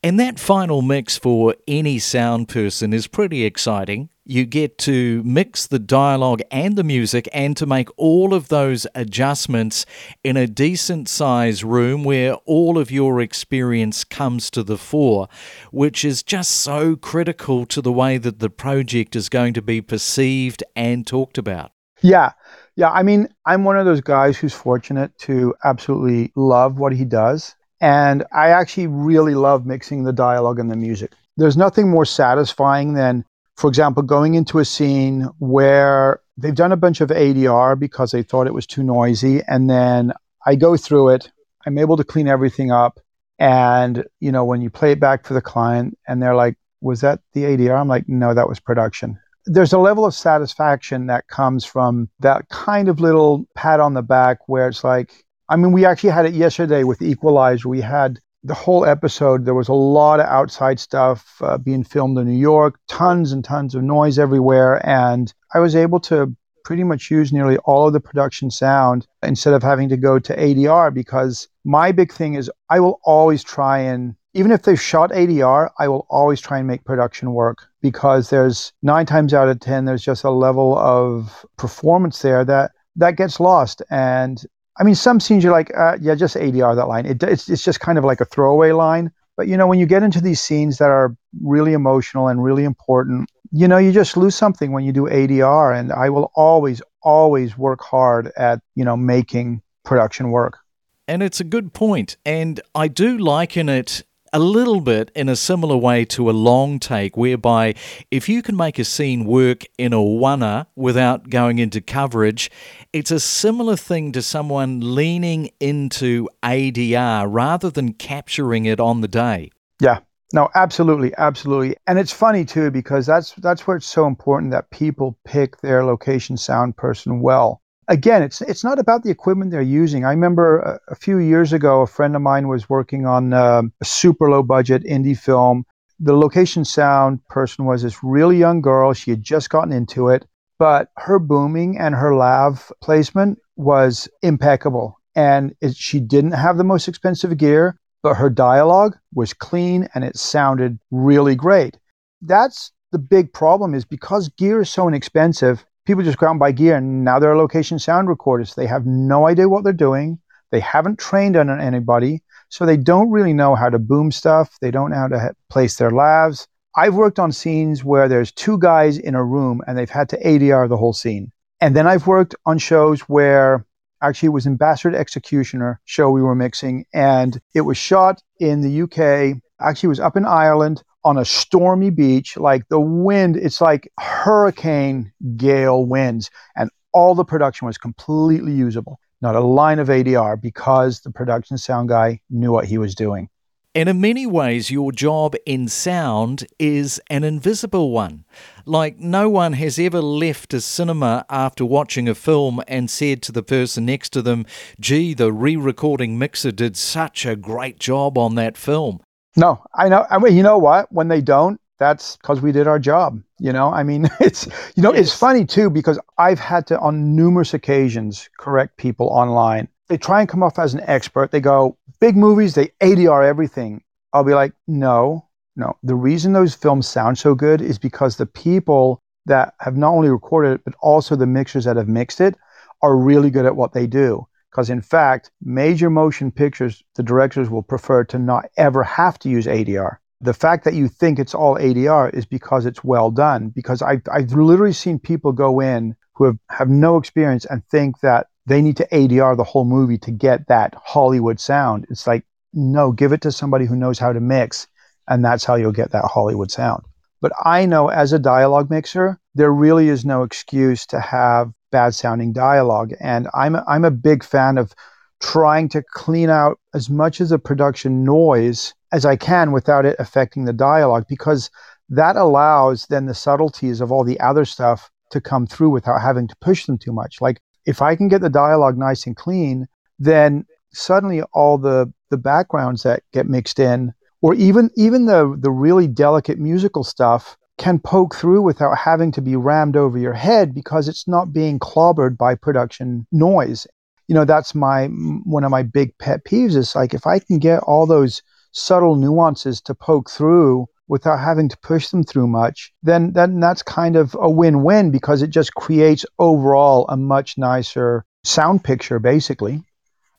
and 0.04 0.20
that 0.20 0.40
final 0.40 0.82
mix 0.82 1.18
for 1.18 1.56
any 1.68 2.00
sound 2.00 2.48
person 2.48 2.92
is 2.92 3.06
pretty 3.06 3.46
exciting. 3.46 4.10
You 4.26 4.46
get 4.46 4.80
to 4.80 5.22
mix 5.24 5.68
the 5.68 5.78
dialogue 5.78 6.42
and 6.50 6.76
the 6.76 6.84
music 6.84 7.30
and 7.34 7.56
to 7.58 7.68
make 7.68 7.90
all 7.98 8.34
of 8.34 8.48
those 8.48 8.88
adjustments 8.96 9.86
in 10.24 10.38
a 10.38 10.48
decent 10.48 11.08
size 11.08 11.64
room 11.64 12.04
where 12.04 12.34
all 12.46 12.80
of 12.80 12.90
your 12.90 13.22
experience 13.22 14.04
comes 14.04 14.50
to 14.52 14.64
the 14.64 14.78
fore, 14.78 15.28
which 15.72 16.04
is 16.04 16.24
just 16.24 16.52
so 16.52 16.96
critical 16.96 17.66
to 17.68 17.82
the 17.82 17.92
way 17.92 18.18
that 18.18 18.40
the 18.40 18.50
project 18.50 19.16
is 19.16 19.30
going 19.30 19.54
to 19.54 19.62
be 19.62 19.82
perceived 19.82 20.64
and 20.76 21.06
talked 21.06 21.38
about. 21.38 21.72
Yeah. 22.02 22.32
Yeah. 22.76 22.90
I 22.90 23.04
mean, 23.04 23.28
I'm 23.46 23.64
one 23.64 23.78
of 23.78 23.86
those 23.86 24.02
guys 24.02 24.38
who's 24.38 24.54
fortunate 24.54 25.16
to 25.20 25.54
absolutely 25.64 26.32
love 26.36 26.80
what 26.80 26.94
he 26.94 27.06
does. 27.06 27.56
And 27.82 28.24
I 28.32 28.50
actually 28.50 28.88
really 28.88 29.34
love 29.34 29.66
mixing 29.66 30.04
the 30.04 30.14
dialogue 30.14 30.60
and 30.60 30.70
the 30.70 30.76
music. 30.76 31.14
There's 31.36 31.58
nothing 31.58 31.90
more 31.90 32.06
satisfying 32.06 32.94
than, 32.94 33.26
for 33.58 33.68
example, 33.68 34.04
going 34.04 34.36
into 34.36 34.60
a 34.60 34.66
scene 34.66 35.28
where 35.40 36.20
they've 36.38 36.54
done 36.54 36.72
a 36.72 36.78
bunch 36.78 37.02
of 37.02 37.10
ADR 37.10 37.78
because 37.78 38.12
they 38.12 38.22
thought 38.22 38.46
it 38.46 38.54
was 38.54 38.68
too 38.68 38.84
noisy. 38.84 39.42
And 39.48 39.68
then 39.68 40.14
I 40.46 40.56
go 40.56 40.78
through 40.78 41.10
it, 41.10 41.32
I'm 41.66 41.80
able 41.80 41.98
to 41.98 42.04
clean 42.04 42.28
everything 42.28 42.72
up. 42.72 43.00
And, 43.40 44.06
you 44.20 44.32
know, 44.32 44.46
when 44.46 44.62
you 44.62 44.70
play 44.70 44.92
it 44.92 45.00
back 45.00 45.26
for 45.26 45.34
the 45.34 45.42
client 45.42 45.98
and 46.08 46.22
they're 46.22 46.36
like, 46.36 46.58
was 46.82 47.02
that 47.02 47.22
the 47.34 47.44
ADR? 47.44 47.80
I'm 47.80 47.88
like, 47.88 48.08
no, 48.08 48.36
that 48.36 48.48
was 48.48 48.60
production. 48.60 49.20
There's 49.46 49.74
a 49.74 49.80
level 49.80 50.06
of 50.06 50.14
satisfaction 50.14 51.08
that 51.08 51.28
comes 51.28 51.66
from 51.66 52.10
that 52.20 52.50
kind 52.50 52.88
of 52.88 53.00
little 53.00 53.48
pat 53.56 53.80
on 53.80 53.96
the 53.96 54.04
back 54.04 54.48
where 54.48 54.68
it's 54.68 54.84
like, 54.84 55.26
I 55.52 55.58
mean, 55.58 55.74
we 55.74 55.84
actually 55.84 56.12
had 56.12 56.26
it 56.26 56.34
yesterday 56.34 56.86
with 56.86 57.02
Equalizer. 57.02 57.68
We 57.68 57.82
had 57.82 58.22
the 58.42 58.54
whole 58.54 58.86
episode. 58.86 59.44
There 59.44 59.54
was 59.54 59.68
a 59.68 59.74
lot 59.74 60.22
of 60.22 60.28
outside 60.28 60.80
stuff 60.80 61.42
uh, 61.42 61.58
being 61.58 61.84
filmed 61.84 62.18
in 62.18 62.28
New 62.28 62.40
York, 62.40 62.80
tons 62.88 63.34
and 63.34 63.44
tons 63.44 63.76
of 63.76 63.84
noise 63.84 64.18
everywhere. 64.18 64.80
And 64.88 65.34
I 65.54 65.60
was 65.60 65.76
able 65.76 66.00
to 66.02 66.34
pretty 66.64 66.86
much 66.86 67.12
use 67.12 67.34
nearly 67.34 67.58
all 67.66 67.86
of 67.86 67.92
the 67.92 68.00
production 68.00 68.50
sound 68.50 69.06
instead 69.24 69.54
of 69.54 69.62
having 69.62 69.90
to 69.90 69.98
go 69.98 70.20
to 70.20 70.34
ADR 70.38 70.94
because 70.94 71.50
my 71.66 71.92
big 71.92 72.14
thing 72.14 72.36
is 72.36 72.50
I 72.70 72.80
will 72.80 73.02
always 73.04 73.44
try 73.44 73.80
and 73.80 74.16
even 74.34 74.52
if 74.52 74.62
they've 74.62 74.80
shot 74.80 75.12
ADR, 75.12 75.70
I 75.80 75.90
will 75.90 76.08
always 76.10 76.40
try 76.40 76.60
and 76.60 76.68
make 76.68 76.86
production 76.86 77.34
work 77.34 77.68
because 77.82 78.30
there's 78.30 78.72
nine 78.82 79.06
times 79.06 79.34
out 79.34 79.50
of 79.50 79.60
10, 79.60 79.84
there's 79.84 80.02
just 80.02 80.24
a 80.24 80.30
level 80.30 80.78
of 80.78 81.46
performance 81.58 82.22
there 82.22 82.46
that 82.46 82.72
that 82.96 83.18
gets 83.18 83.42
lost. 83.42 83.82
And 83.90 84.42
I 84.80 84.84
mean, 84.84 84.96
some 84.96 85.20
scenes 85.20 85.44
you're 85.44 85.52
like, 85.52 85.72
uh, 85.78 85.98
yeah, 86.02 86.16
just 86.16 86.36
ADR 86.36 86.76
that 86.76 86.88
line. 86.88 87.06
It, 87.06 87.22
it's, 87.24 87.50
it's 87.50 87.64
just 87.64 87.80
kind 87.80 87.98
of 87.98 88.04
like 88.04 88.22
a 88.22 88.26
throwaway 88.26 88.72
line. 88.72 89.12
But, 89.38 89.48
you 89.48 89.58
know, 89.58 89.68
when 89.68 89.80
you 89.80 89.86
get 89.86 90.04
into 90.04 90.22
these 90.22 90.42
scenes 90.42 90.78
that 90.78 90.90
are 90.90 91.16
really 91.42 91.74
emotional 91.74 92.28
and 92.28 92.44
really 92.44 92.64
important, 92.64 93.30
you 93.52 93.68
know, 93.68 93.78
you 93.78 93.92
just 93.92 94.16
lose 94.16 94.36
something 94.36 94.72
when 94.72 94.84
you 94.84 94.92
do 94.92 95.04
ADR. 95.04 95.78
And 95.78 95.92
I 95.92 96.10
will 96.10 96.32
always, 96.36 96.82
always 97.02 97.58
work 97.58 97.82
hard 97.82 98.32
at, 98.38 98.62
you 98.76 98.86
know, 98.86 98.96
making 98.96 99.62
production 99.84 100.32
work. 100.32 100.60
And 101.08 101.22
it's 101.22 101.40
a 101.40 101.44
good 101.44 101.74
point. 101.74 102.18
And 102.26 102.62
I 102.76 102.88
do 102.88 103.18
liken 103.18 103.68
it 103.68 104.04
a 104.34 104.40
little 104.40 104.82
bit 104.82 105.12
in 105.16 105.30
a 105.30 105.36
similar 105.36 105.78
way 105.78 106.06
to 106.06 106.30
a 106.30 106.32
long 106.32 106.80
take, 106.80 107.18
whereby 107.18 107.76
if 108.10 108.30
you 108.30 108.42
can 108.42 108.56
make 108.56 108.80
a 108.80 108.86
scene 108.86 109.26
work 109.26 109.64
in 109.78 109.94
a 109.94 109.98
oneer 109.98 110.66
without 110.76 111.30
going 111.30 111.60
into 111.60 111.82
coverage, 111.82 112.50
it's 112.94 113.12
a 113.12 113.20
similar 113.20 113.76
thing 113.76 114.12
to 114.14 114.22
someone 114.22 114.96
leaning 114.96 115.50
into 115.60 116.30
ADR 116.44 117.28
rather 117.30 117.70
than 117.70 117.94
capturing 117.94 118.66
it 118.66 118.80
on 118.80 119.02
the 119.02 119.08
day. 119.08 119.52
Yeah. 119.80 120.00
No, 120.34 120.50
absolutely, 120.56 121.14
absolutely. 121.18 121.76
And 121.88 122.00
it's 122.00 122.14
funny 122.14 122.46
too 122.46 122.72
because 122.72 123.06
that's 123.06 123.34
that's 123.34 123.68
where 123.68 123.76
it's 123.76 123.86
so 123.86 124.08
important 124.08 124.54
that 124.54 124.70
people 124.70 125.18
pick 125.26 125.60
their 125.60 125.84
location 125.84 126.38
sound 126.38 126.78
person 126.78 127.20
well 127.20 127.61
again, 127.88 128.24
it's 128.24 128.42
it's 128.42 128.64
not 128.64 128.80
about 128.80 129.04
the 129.04 129.10
equipment 129.10 129.52
they're 129.52 129.62
using. 129.62 130.06
I 130.06 130.12
remember 130.12 130.60
a, 130.60 130.80
a 130.90 130.96
few 130.96 131.18
years 131.18 131.54
ago, 131.54 131.82
a 131.82 131.88
friend 131.88 132.16
of 132.16 132.22
mine 132.22 132.48
was 132.48 132.70
working 132.70 133.06
on 133.06 133.34
uh, 133.34 133.64
a 133.80 133.86
super 133.86 134.30
low 134.30 134.44
budget 134.44 134.84
indie 134.84 135.18
film. 135.18 135.66
the 136.00 136.18
location 136.18 136.66
sound 136.66 137.20
person 137.28 137.66
was 137.66 137.84
this 137.84 138.04
really 138.04 138.38
young 138.38 138.62
girl. 138.62 138.94
She 138.94 139.12
had 139.12 139.24
just 139.24 139.50
gotten 139.50 139.72
into 139.72 140.10
it, 140.10 140.26
but 140.58 140.90
her 140.98 141.20
booming 141.20 141.78
and 141.78 141.94
her 141.96 142.16
lav 142.16 142.72
placement 142.82 143.40
was 143.56 144.10
impeccable. 144.24 145.00
And 145.16 145.54
it, 145.62 145.76
she 145.76 146.00
didn't 146.00 146.32
have 146.32 146.58
the 146.58 146.64
most 146.64 146.88
expensive 146.88 147.38
gear, 147.38 147.78
but 148.02 148.16
her 148.16 148.30
dialogue 148.30 148.98
was 149.14 149.34
clean 149.34 149.88
and 149.94 150.04
it 150.04 150.18
sounded 150.18 150.80
really 150.90 151.36
great. 151.36 151.78
That's 152.22 152.72
the 152.92 153.00
big 153.00 153.32
problem 153.32 153.74
is 153.74 153.86
because 153.86 154.30
gear 154.30 154.62
is 154.62 154.70
so 154.70 154.88
inexpensive, 154.88 155.66
people 155.86 156.04
just 156.04 156.18
go 156.18 156.28
out 156.28 156.32
and 156.32 156.40
buy 156.40 156.52
gear 156.52 156.76
and 156.76 157.04
now 157.04 157.20
they're 157.20 157.36
location 157.36 157.80
sound 157.80 158.08
recorders. 158.08 158.56
They 158.56 158.68
have 158.68 158.86
no 158.86 159.28
idea 159.28 159.50
what 159.50 159.64
they're 159.64 159.74
doing. 159.74 160.20
They 160.52 160.60
haven't 160.60 161.00
trained 161.00 161.38
on 161.38 161.50
anybody, 161.62 162.22
so 162.50 162.66
they 162.66 162.78
don't 162.78 163.10
really 163.10 163.34
know 163.34 163.56
how 163.56 163.70
to 163.70 163.80
boom 163.80 164.12
stuff. 164.12 164.58
They 164.60 164.72
don't 164.72 164.92
know 164.92 164.98
how 164.98 165.08
to 165.08 165.34
place 165.50 165.78
their 165.78 165.92
lavs. 165.92 166.48
I've 166.76 166.96
worked 166.96 167.20
on 167.20 167.32
scenes 167.32 167.84
where 167.84 168.08
there's 168.08 168.32
two 168.32 168.58
guys 168.58 168.98
in 168.98 169.16
a 169.16 169.24
room 169.24 169.62
and 169.68 169.78
they've 169.78 169.90
had 169.90 170.10
to 170.10 170.24
ADR 170.24 170.70
the 170.70 170.78
whole 170.78 170.94
scene. 170.94 171.32
And 171.60 171.76
then 171.76 171.88
I've 171.88 172.08
worked 172.08 172.36
on 172.46 172.58
shows 172.58 173.02
where 173.02 173.66
actually 174.02 174.28
it 174.28 174.32
was 174.32 174.48
ambassador 174.48 174.96
Executioner 174.96 175.80
show 175.86 176.10
we 176.10 176.22
were 176.22 176.36
mixing 176.36 176.86
and 176.94 177.40
it 177.54 177.62
was 177.62 177.78
shot 177.78 178.22
in 178.40 178.62
the 178.62 178.82
UK. 178.84 179.42
Actually, 179.60 179.88
it 179.88 179.90
was 179.90 180.00
up 180.00 180.18
in 180.18 180.26
Ireland 180.26 180.82
on 181.04 181.18
a 181.18 181.26
stormy 181.26 181.90
beach, 181.90 182.38
like 182.38 182.68
the 182.70 182.80
wind, 182.80 183.36
it's 183.36 183.62
like 183.62 183.92
hurricane 184.00 185.12
gale 185.36 185.86
winds, 185.86 186.30
and 186.56 186.70
all 186.94 187.16
the 187.16 187.26
production 187.26 187.68
was 187.68 187.78
completely 187.78 188.54
usable. 188.54 189.00
Not 189.22 189.36
a 189.36 189.40
line 189.40 189.80
of 189.80 189.88
ADR 189.88 190.42
because 190.42 191.02
the 191.02 191.12
production 191.12 191.58
sound 191.58 191.90
guy 191.90 192.22
knew 192.30 192.52
what 192.52 192.66
he 192.66 192.78
was 192.78 192.96
doing. 192.96 193.30
And 193.74 193.88
in 193.88 194.02
many 194.02 194.28
ways, 194.28 194.70
your 194.70 194.92
job 194.92 195.34
in 195.46 195.70
sound 195.70 196.46
is 196.60 197.00
an 197.10 197.24
invisible 197.24 197.92
one. 197.92 198.26
Like, 198.66 199.00
no 199.00 199.30
one 199.30 199.54
has 199.54 199.80
ever 199.80 200.02
left 200.02 200.54
a 200.54 200.60
cinema 200.60 201.26
after 201.30 201.64
watching 201.64 202.10
a 202.10 202.16
film 202.16 202.62
and 202.68 202.90
said 202.90 203.22
to 203.24 203.32
the 203.32 203.44
person 203.44 203.86
next 203.86 204.10
to 204.10 204.22
them, 204.22 204.46
gee, 204.78 205.14
the 205.14 205.32
re 205.32 205.56
recording 205.56 206.20
mixer 206.20 206.52
did 206.52 206.76
such 206.76 207.26
a 207.26 207.38
great 207.38 207.80
job 207.80 208.18
on 208.18 208.36
that 208.36 208.58
film. 208.58 209.00
No, 209.36 209.64
I 209.74 209.90
know. 209.90 210.06
I 210.10 210.18
mean, 210.18 210.36
you 210.36 210.44
know 210.44 210.58
what? 210.58 210.92
When 210.92 211.08
they 211.08 211.22
don't, 211.22 211.60
that's 211.80 212.18
because 212.18 212.42
we 212.42 212.52
did 212.52 212.68
our 212.68 212.80
job. 212.80 213.22
You 213.40 213.54
know, 213.54 213.72
I 213.72 213.84
mean, 213.84 214.10
it's 214.20 214.46
you 214.76 214.84
know, 214.84 214.94
yes. 214.94 215.08
it's 215.08 215.18
funny 215.18 215.46
too 215.46 215.70
because 215.70 216.00
I've 216.18 216.40
had 216.40 216.68
to 216.68 216.80
on 216.80 217.16
numerous 217.16 217.54
occasions 217.54 218.30
correct 218.38 218.78
people 218.78 219.08
online. 219.08 219.68
They 219.88 219.98
try 219.98 220.20
and 220.20 220.30
come 220.30 220.44
off 220.44 220.60
as 220.60 220.74
an 220.74 220.82
expert. 220.86 221.32
They 221.32 221.42
go 221.42 221.78
big 222.00 222.16
movies, 222.16 222.56
they 222.56 222.68
ADR 222.82 223.26
everything. 223.26 223.84
I'll 224.14 224.24
be 224.24 224.34
like, 224.34 224.54
no, 224.68 225.28
no. 225.56 225.78
The 225.84 225.96
reason 225.96 226.34
those 226.34 226.54
films 226.54 226.88
sound 226.88 227.18
so 227.18 227.34
good 227.34 227.62
is 227.62 227.80
because 227.80 228.18
the 228.18 228.26
people 228.26 229.02
that 229.26 229.54
have 229.60 229.78
not 229.78 229.92
only 229.92 230.10
recorded 230.10 230.54
it 230.54 230.62
but 230.66 230.76
also 230.82 231.16
the 231.16 231.28
mixers 231.28 231.66
that 231.66 231.78
have 231.78 231.88
mixed 231.88 232.22
it 232.22 232.36
are 232.82 232.96
really 232.96 233.30
good 233.30 233.46
at 233.46 233.56
what 233.56 233.74
they 233.74 233.88
do. 233.88 234.28
Because 234.52 234.70
in 234.70 234.82
fact, 234.82 235.32
major 235.42 235.90
motion 235.90 236.30
pictures, 236.32 236.84
the 236.96 237.04
directors 237.04 237.50
will 237.50 237.64
prefer 237.64 238.04
to 238.06 238.20
not 238.20 238.50
ever 238.58 238.84
have 238.84 239.18
to 239.20 239.30
use 239.30 239.46
ADR. 239.46 239.98
The 240.20 240.34
fact 240.34 240.66
that 240.66 240.74
you 240.74 240.88
think 240.88 241.18
it's 241.18 241.34
all 241.34 241.56
ADR 241.56 242.14
is 242.14 242.26
because 242.26 242.66
it's 242.66 242.84
well 242.84 243.12
done. 243.12 243.50
Because 243.50 243.82
I've, 243.82 244.02
I've 244.12 244.34
literally 244.34 244.74
seen 244.74 245.00
people 245.00 245.32
go 245.32 245.62
in 245.62 245.96
who 246.16 246.26
have, 246.26 246.38
have 246.50 246.70
no 246.70 246.98
experience 246.98 247.46
and 247.46 247.66
think 247.68 248.02
that 248.02 248.28
they 248.46 248.62
need 248.62 248.78
to 248.78 248.88
ADR 248.92 249.38
the 249.38 249.44
whole 249.44 249.66
movie 249.66 249.98
to 250.00 250.12
get 250.12 250.48
that 250.48 250.76
Hollywood 250.84 251.40
sound. 251.40 251.88
It's 251.90 252.06
like, 252.06 252.26
no, 252.54 252.92
give 252.92 253.14
it 253.14 253.22
to 253.22 253.32
somebody 253.32 253.66
who 253.66 253.76
knows 253.76 254.00
how 254.00 254.12
to 254.12 254.20
mix, 254.20 254.68
and 255.08 255.24
that's 255.24 255.46
how 255.46 255.56
you'll 255.56 255.72
get 255.72 255.92
that 255.92 256.06
Hollywood 256.06 256.52
sound. 256.52 256.84
But 257.22 257.32
I 257.46 257.66
know 257.66 257.88
as 257.88 258.14
a 258.14 258.20
dialogue 258.20 258.70
mixer, 258.70 259.20
there 259.36 259.54
really 259.54 259.88
is 259.88 260.04
no 260.04 260.24
excuse 260.24 260.86
to 260.88 261.00
have 261.00 261.54
bad 261.72 261.96
sounding 261.96 262.34
dialogue. 262.34 262.94
And 263.00 263.28
I'm, 263.34 263.56
I'm 263.68 263.86
a 263.86 263.92
big 263.92 264.24
fan 264.24 264.58
of 264.58 264.74
trying 265.22 265.70
to 265.70 265.84
clean 265.92 266.30
out 266.30 266.60
as 266.74 266.90
much 266.90 267.20
of 267.20 267.30
the 267.30 267.40
production 267.40 268.04
noise 268.04 268.74
as 268.92 269.06
I 269.06 269.16
can 269.16 269.52
without 269.52 269.86
it 269.86 269.96
affecting 270.00 270.46
the 270.46 270.54
dialogue 270.54 271.06
because 271.08 271.50
that 271.90 272.16
allows 272.16 272.86
then 272.88 273.06
the 273.06 273.14
subtleties 273.14 273.82
of 273.82 273.92
all 273.92 274.04
the 274.04 274.20
other 274.20 274.46
stuff 274.46 274.90
to 275.12 275.22
come 275.22 275.46
through 275.46 275.70
without 275.70 276.02
having 276.02 276.28
to 276.28 276.36
push 276.42 276.66
them 276.66 276.78
too 276.78 276.92
much. 276.92 277.22
Like 277.22 277.40
if 277.66 277.82
I 277.82 277.96
can 277.96 278.08
get 278.08 278.22
the 278.22 278.30
dialogue 278.30 278.78
nice 278.78 279.06
and 279.06 279.16
clean, 279.16 279.68
then 280.00 280.46
suddenly 280.74 281.22
all 281.34 281.58
the 281.58 281.92
the 282.10 282.18
backgrounds 282.18 282.84
that 282.84 283.04
get 283.14 283.28
mixed 283.28 283.60
in 283.60 283.94
or 284.22 284.34
even 284.34 284.70
even 284.76 285.06
the 285.06 285.36
the 285.40 285.52
really 285.52 285.88
delicate 285.88 286.40
musical 286.40 286.84
stuff 286.84 287.38
can 287.62 287.78
poke 287.78 288.16
through 288.16 288.42
without 288.42 288.76
having 288.76 289.12
to 289.12 289.22
be 289.22 289.36
rammed 289.36 289.78
over 289.78 290.00
your 290.00 290.14
head 290.14 290.52
because 290.52 290.88
it's 290.88 291.08
not 291.08 291.32
being 291.32 291.60
clobbered 291.60 292.18
by 292.18 292.34
production 292.34 293.06
noise. 293.12 293.68
You 294.08 294.16
know, 294.16 294.26
that's 294.26 294.56
my 294.56 294.88
one 294.88 295.44
of 295.44 295.52
my 295.52 295.62
big 295.62 295.96
pet 296.00 296.26
peeves 296.26 296.56
is 296.56 296.76
like 296.76 296.96
if 296.96 297.06
I 297.06 297.20
can 297.20 297.38
get 297.38 297.60
all 297.60 297.86
those 297.86 298.24
subtle 298.52 298.96
nuances 298.96 299.62
to 299.62 299.76
poke 299.76 300.10
through 300.10 300.66
without 300.88 301.20
having 301.20 301.48
to 301.50 301.58
push 301.60 301.90
them 301.90 302.04
through 302.04 302.26
much, 302.26 302.74
then 302.82 303.14
then 303.14 303.40
that's 303.40 303.62
kind 303.62 303.96
of 303.96 304.18
a 304.20 304.30
win-win 304.30 304.90
because 304.90 305.22
it 305.22 305.30
just 305.30 305.54
creates 305.54 306.04
overall 306.18 306.88
a 306.90 306.98
much 306.98 307.38
nicer 307.38 308.04
sound 308.24 308.64
picture 308.64 308.98
basically. 308.98 309.64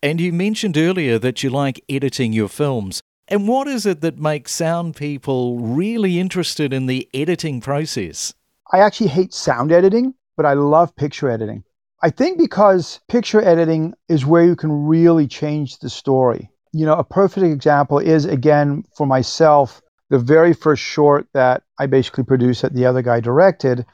And 0.00 0.20
you 0.20 0.32
mentioned 0.32 0.76
earlier 0.76 1.18
that 1.18 1.42
you 1.42 1.50
like 1.50 1.82
editing 1.88 2.32
your 2.32 2.48
films. 2.48 3.02
And 3.28 3.48
what 3.48 3.68
is 3.68 3.86
it 3.86 4.00
that 4.00 4.18
makes 4.18 4.52
sound 4.52 4.96
people 4.96 5.58
really 5.58 6.18
interested 6.18 6.72
in 6.72 6.86
the 6.86 7.08
editing 7.14 7.60
process? 7.60 8.34
I 8.72 8.80
actually 8.80 9.08
hate 9.08 9.32
sound 9.32 9.72
editing, 9.72 10.14
but 10.36 10.46
I 10.46 10.54
love 10.54 10.94
picture 10.96 11.30
editing. 11.30 11.64
I 12.02 12.10
think 12.10 12.36
because 12.36 13.00
picture 13.08 13.40
editing 13.40 13.94
is 14.08 14.26
where 14.26 14.44
you 14.44 14.56
can 14.56 14.86
really 14.86 15.28
change 15.28 15.78
the 15.78 15.88
story. 15.88 16.50
You 16.72 16.84
know, 16.84 16.94
a 16.94 17.04
perfect 17.04 17.46
example 17.46 17.98
is, 17.98 18.24
again, 18.24 18.84
for 18.96 19.06
myself, 19.06 19.80
the 20.10 20.18
very 20.18 20.52
first 20.52 20.82
short 20.82 21.26
that 21.32 21.62
I 21.78 21.86
basically 21.86 22.24
produced 22.24 22.62
that 22.62 22.74
the 22.74 22.86
other 22.86 23.02
guy 23.02 23.20
directed 23.20 23.86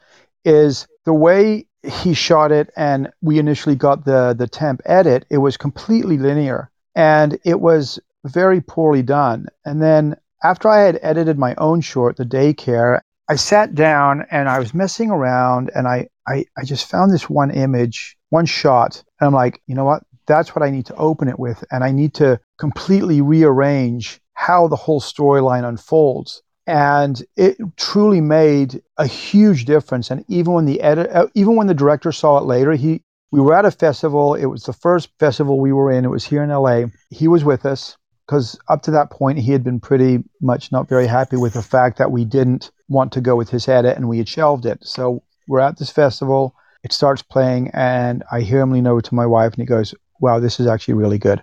is 0.43 0.87
the 1.05 1.13
way 1.13 1.65
he 1.83 2.13
shot 2.13 2.51
it 2.51 2.69
and 2.75 3.09
we 3.21 3.39
initially 3.39 3.75
got 3.75 4.03
the 4.03 4.35
the 4.37 4.47
temp 4.47 4.81
edit 4.85 5.25
it 5.29 5.37
was 5.37 5.55
completely 5.55 6.17
linear 6.17 6.69
and 6.93 7.39
it 7.45 7.61
was 7.61 7.99
very 8.25 8.61
poorly 8.61 9.01
done. 9.01 9.47
And 9.65 9.81
then 9.81 10.15
after 10.43 10.69
I 10.69 10.81
had 10.81 10.99
edited 11.01 11.37
my 11.37 11.55
own 11.55 11.81
short, 11.81 12.17
The 12.17 12.25
Daycare, 12.25 13.01
I 13.29 13.35
sat 13.35 13.75
down 13.75 14.25
and 14.31 14.49
I 14.49 14.59
was 14.59 14.73
messing 14.73 15.11
around 15.11 15.69
and 15.75 15.87
I, 15.87 16.07
I, 16.27 16.45
I 16.57 16.63
just 16.63 16.89
found 16.89 17.11
this 17.13 17.29
one 17.29 17.51
image, 17.51 18.17
one 18.29 18.45
shot. 18.45 19.03
And 19.19 19.27
I'm 19.27 19.33
like, 19.33 19.61
you 19.67 19.75
know 19.75 19.85
what? 19.85 20.03
That's 20.25 20.55
what 20.55 20.63
I 20.63 20.71
need 20.71 20.85
to 20.87 20.95
open 20.95 21.27
it 21.27 21.39
with. 21.39 21.63
And 21.71 21.83
I 21.83 21.91
need 21.91 22.13
to 22.15 22.39
completely 22.57 23.21
rearrange 23.21 24.19
how 24.33 24.67
the 24.67 24.75
whole 24.75 25.01
storyline 25.01 25.67
unfolds. 25.67 26.41
And 26.65 27.21
it 27.35 27.57
truly 27.77 28.21
made 28.21 28.81
a 28.97 29.05
huge 29.05 29.65
difference. 29.65 30.11
And 30.11 30.23
even 30.27 30.53
when 30.53 30.65
the 30.65 30.81
edit, 30.81 31.09
uh, 31.11 31.27
even 31.33 31.55
when 31.55 31.67
the 31.67 31.73
director 31.73 32.11
saw 32.11 32.37
it 32.37 32.45
later, 32.45 32.73
he 32.73 33.01
we 33.31 33.39
were 33.41 33.53
at 33.53 33.65
a 33.65 33.71
festival. 33.71 34.33
It 34.33 34.45
was 34.45 34.63
the 34.63 34.73
first 34.73 35.09
festival 35.19 35.59
we 35.59 35.73
were 35.73 35.91
in. 35.91 36.05
It 36.05 36.09
was 36.09 36.25
here 36.25 36.43
in 36.43 36.49
LA. 36.49 36.85
He 37.09 37.27
was 37.27 37.43
with 37.43 37.65
us 37.65 37.95
because 38.29 38.59
up 38.67 38.83
to 38.83 38.91
that 38.91 39.09
point 39.09 39.39
he 39.39 39.51
had 39.51 39.63
been 39.63 39.79
pretty 39.79 40.23
much 40.39 40.71
not 40.71 40.87
very 40.87 41.07
happy 41.07 41.35
with 41.35 41.53
the 41.53 41.63
fact 41.63 41.97
that 41.97 42.11
we 42.11 42.23
didn't 42.23 42.69
want 42.87 43.11
to 43.11 43.21
go 43.21 43.35
with 43.35 43.49
his 43.49 43.67
edit 43.67 43.97
and 43.97 44.07
we 44.07 44.19
had 44.19 44.29
shelved 44.29 44.67
it. 44.67 44.77
So 44.85 45.23
we're 45.47 45.61
at 45.61 45.79
this 45.79 45.89
festival, 45.89 46.53
it 46.83 46.93
starts 46.93 47.23
playing, 47.23 47.71
and 47.73 48.23
I 48.31 48.41
hear 48.41 48.59
him 48.59 48.69
lean 48.69 48.85
over 48.85 49.01
to 49.01 49.15
my 49.15 49.25
wife 49.25 49.53
and 49.53 49.61
he 49.61 49.65
goes, 49.65 49.95
Wow, 50.19 50.39
this 50.39 50.59
is 50.59 50.67
actually 50.67 50.93
really 50.93 51.17
good. 51.17 51.41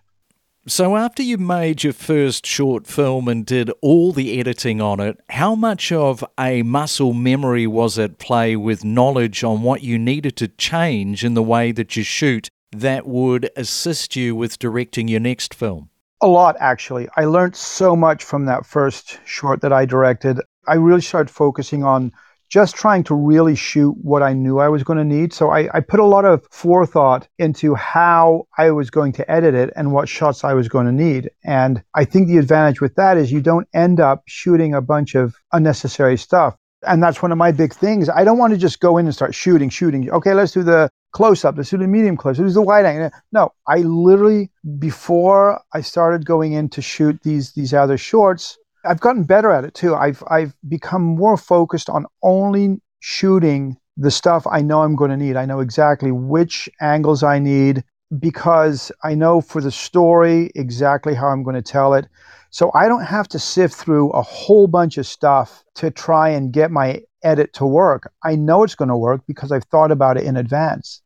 So, 0.68 0.96
after 0.96 1.22
you 1.22 1.38
made 1.38 1.82
your 1.82 1.92
first 1.92 2.46
short 2.46 2.86
film 2.86 3.26
and 3.26 3.46
did 3.46 3.70
all 3.82 4.12
the 4.12 4.38
editing 4.38 4.80
on 4.80 5.00
it, 5.00 5.18
how 5.30 5.54
much 5.54 5.90
of 5.90 6.24
a 6.38 6.62
muscle 6.62 7.12
memory 7.12 7.66
was 7.66 7.98
at 7.98 8.18
play 8.18 8.54
with 8.54 8.84
knowledge 8.84 9.42
on 9.42 9.62
what 9.62 9.82
you 9.82 9.98
needed 9.98 10.36
to 10.36 10.48
change 10.48 11.24
in 11.24 11.34
the 11.34 11.42
way 11.42 11.72
that 11.72 11.96
you 11.96 12.02
shoot 12.02 12.48
that 12.72 13.06
would 13.06 13.48
assist 13.56 14.14
you 14.14 14.36
with 14.36 14.58
directing 14.58 15.08
your 15.08 15.20
next 15.20 15.54
film? 15.54 15.88
A 16.22 16.26
lot, 16.26 16.56
actually. 16.60 17.08
I 17.16 17.26
learned 17.26 17.56
so 17.56 17.94
much 17.94 18.24
from 18.24 18.46
that 18.46 18.64
first 18.64 19.20
short 19.26 19.60
that 19.60 19.72
I 19.72 19.84
directed. 19.84 20.40
I 20.66 20.74
really 20.74 21.02
started 21.02 21.30
focusing 21.30 21.84
on 21.84 22.12
just 22.48 22.74
trying 22.76 23.02
to 23.04 23.14
really 23.14 23.54
shoot 23.54 23.94
what 24.00 24.22
I 24.22 24.32
knew 24.32 24.58
I 24.58 24.68
was 24.68 24.82
going 24.82 24.98
to 24.98 25.04
need. 25.04 25.32
So 25.32 25.50
I, 25.50 25.68
I, 25.74 25.80
put 25.80 26.00
a 26.00 26.04
lot 26.04 26.24
of 26.24 26.46
forethought 26.50 27.26
into 27.38 27.74
how 27.74 28.46
I 28.56 28.70
was 28.70 28.88
going 28.88 29.12
to 29.12 29.30
edit 29.30 29.54
it 29.54 29.72
and 29.74 29.92
what 29.92 30.08
shots 30.08 30.44
I 30.44 30.54
was 30.54 30.68
going 30.68 30.86
to 30.86 30.92
need. 30.92 31.28
And 31.44 31.82
I 31.94 32.04
think 32.04 32.28
the 32.28 32.38
advantage 32.38 32.80
with 32.80 32.94
that 32.94 33.16
is 33.16 33.32
you 33.32 33.40
don't 33.40 33.68
end 33.74 33.98
up 33.98 34.22
shooting 34.26 34.74
a 34.74 34.80
bunch 34.80 35.14
of 35.16 35.34
unnecessary 35.52 36.16
stuff. 36.16 36.56
And 36.86 37.02
that's 37.02 37.20
one 37.20 37.32
of 37.32 37.38
my 37.38 37.50
big 37.50 37.74
things. 37.74 38.08
I 38.08 38.22
don't 38.22 38.38
want 38.38 38.52
to 38.52 38.58
just 38.58 38.80
go 38.80 38.96
in 38.96 39.06
and 39.06 39.14
start 39.14 39.34
shooting, 39.34 39.68
shooting. 39.68 40.08
Okay, 40.10 40.32
let's 40.32 40.52
do 40.52 40.62
the 40.62 40.88
close 41.16 41.46
up, 41.46 41.56
let's 41.56 41.70
do 41.70 41.78
the 41.78 41.86
medium 41.88 42.14
close, 42.14 42.38
let's 42.38 42.50
do 42.50 42.60
the 42.60 42.62
wide 42.62 42.84
angle. 42.84 43.10
No, 43.32 43.50
I 43.66 43.78
literally 43.78 44.50
before 44.78 45.58
I 45.72 45.80
started 45.80 46.26
going 46.26 46.52
in 46.52 46.68
to 46.70 46.82
shoot 46.82 47.18
these 47.22 47.52
these 47.52 47.72
other 47.72 47.96
shorts, 47.96 48.58
I've 48.84 49.00
gotten 49.00 49.24
better 49.24 49.50
at 49.50 49.64
it 49.64 49.72
too. 49.72 49.94
I've 49.94 50.22
I've 50.28 50.54
become 50.68 51.02
more 51.02 51.38
focused 51.38 51.88
on 51.88 52.04
only 52.22 52.82
shooting 53.00 53.78
the 53.96 54.10
stuff 54.10 54.46
I 54.46 54.60
know 54.60 54.82
I'm 54.82 54.94
going 54.94 55.10
to 55.10 55.16
need. 55.16 55.36
I 55.36 55.46
know 55.46 55.60
exactly 55.60 56.12
which 56.12 56.68
angles 56.82 57.22
I 57.22 57.38
need 57.38 57.82
because 58.18 58.92
I 59.02 59.14
know 59.14 59.40
for 59.40 59.62
the 59.62 59.70
story 59.70 60.50
exactly 60.54 61.14
how 61.14 61.28
I'm 61.28 61.42
going 61.42 61.56
to 61.56 61.72
tell 61.72 61.94
it. 61.94 62.06
So 62.50 62.70
I 62.74 62.88
don't 62.88 63.04
have 63.04 63.26
to 63.28 63.38
sift 63.38 63.74
through 63.74 64.10
a 64.10 64.20
whole 64.20 64.66
bunch 64.66 64.98
of 64.98 65.06
stuff 65.06 65.64
to 65.76 65.90
try 65.90 66.28
and 66.28 66.52
get 66.52 66.70
my 66.70 67.00
edit 67.22 67.54
to 67.54 67.64
work. 67.64 68.12
I 68.22 68.36
know 68.36 68.64
it's 68.64 68.74
going 68.74 68.90
to 68.90 68.96
work 68.96 69.22
because 69.26 69.50
I've 69.50 69.64
thought 69.64 69.90
about 69.90 70.18
it 70.18 70.24
in 70.24 70.36
advance. 70.36 71.00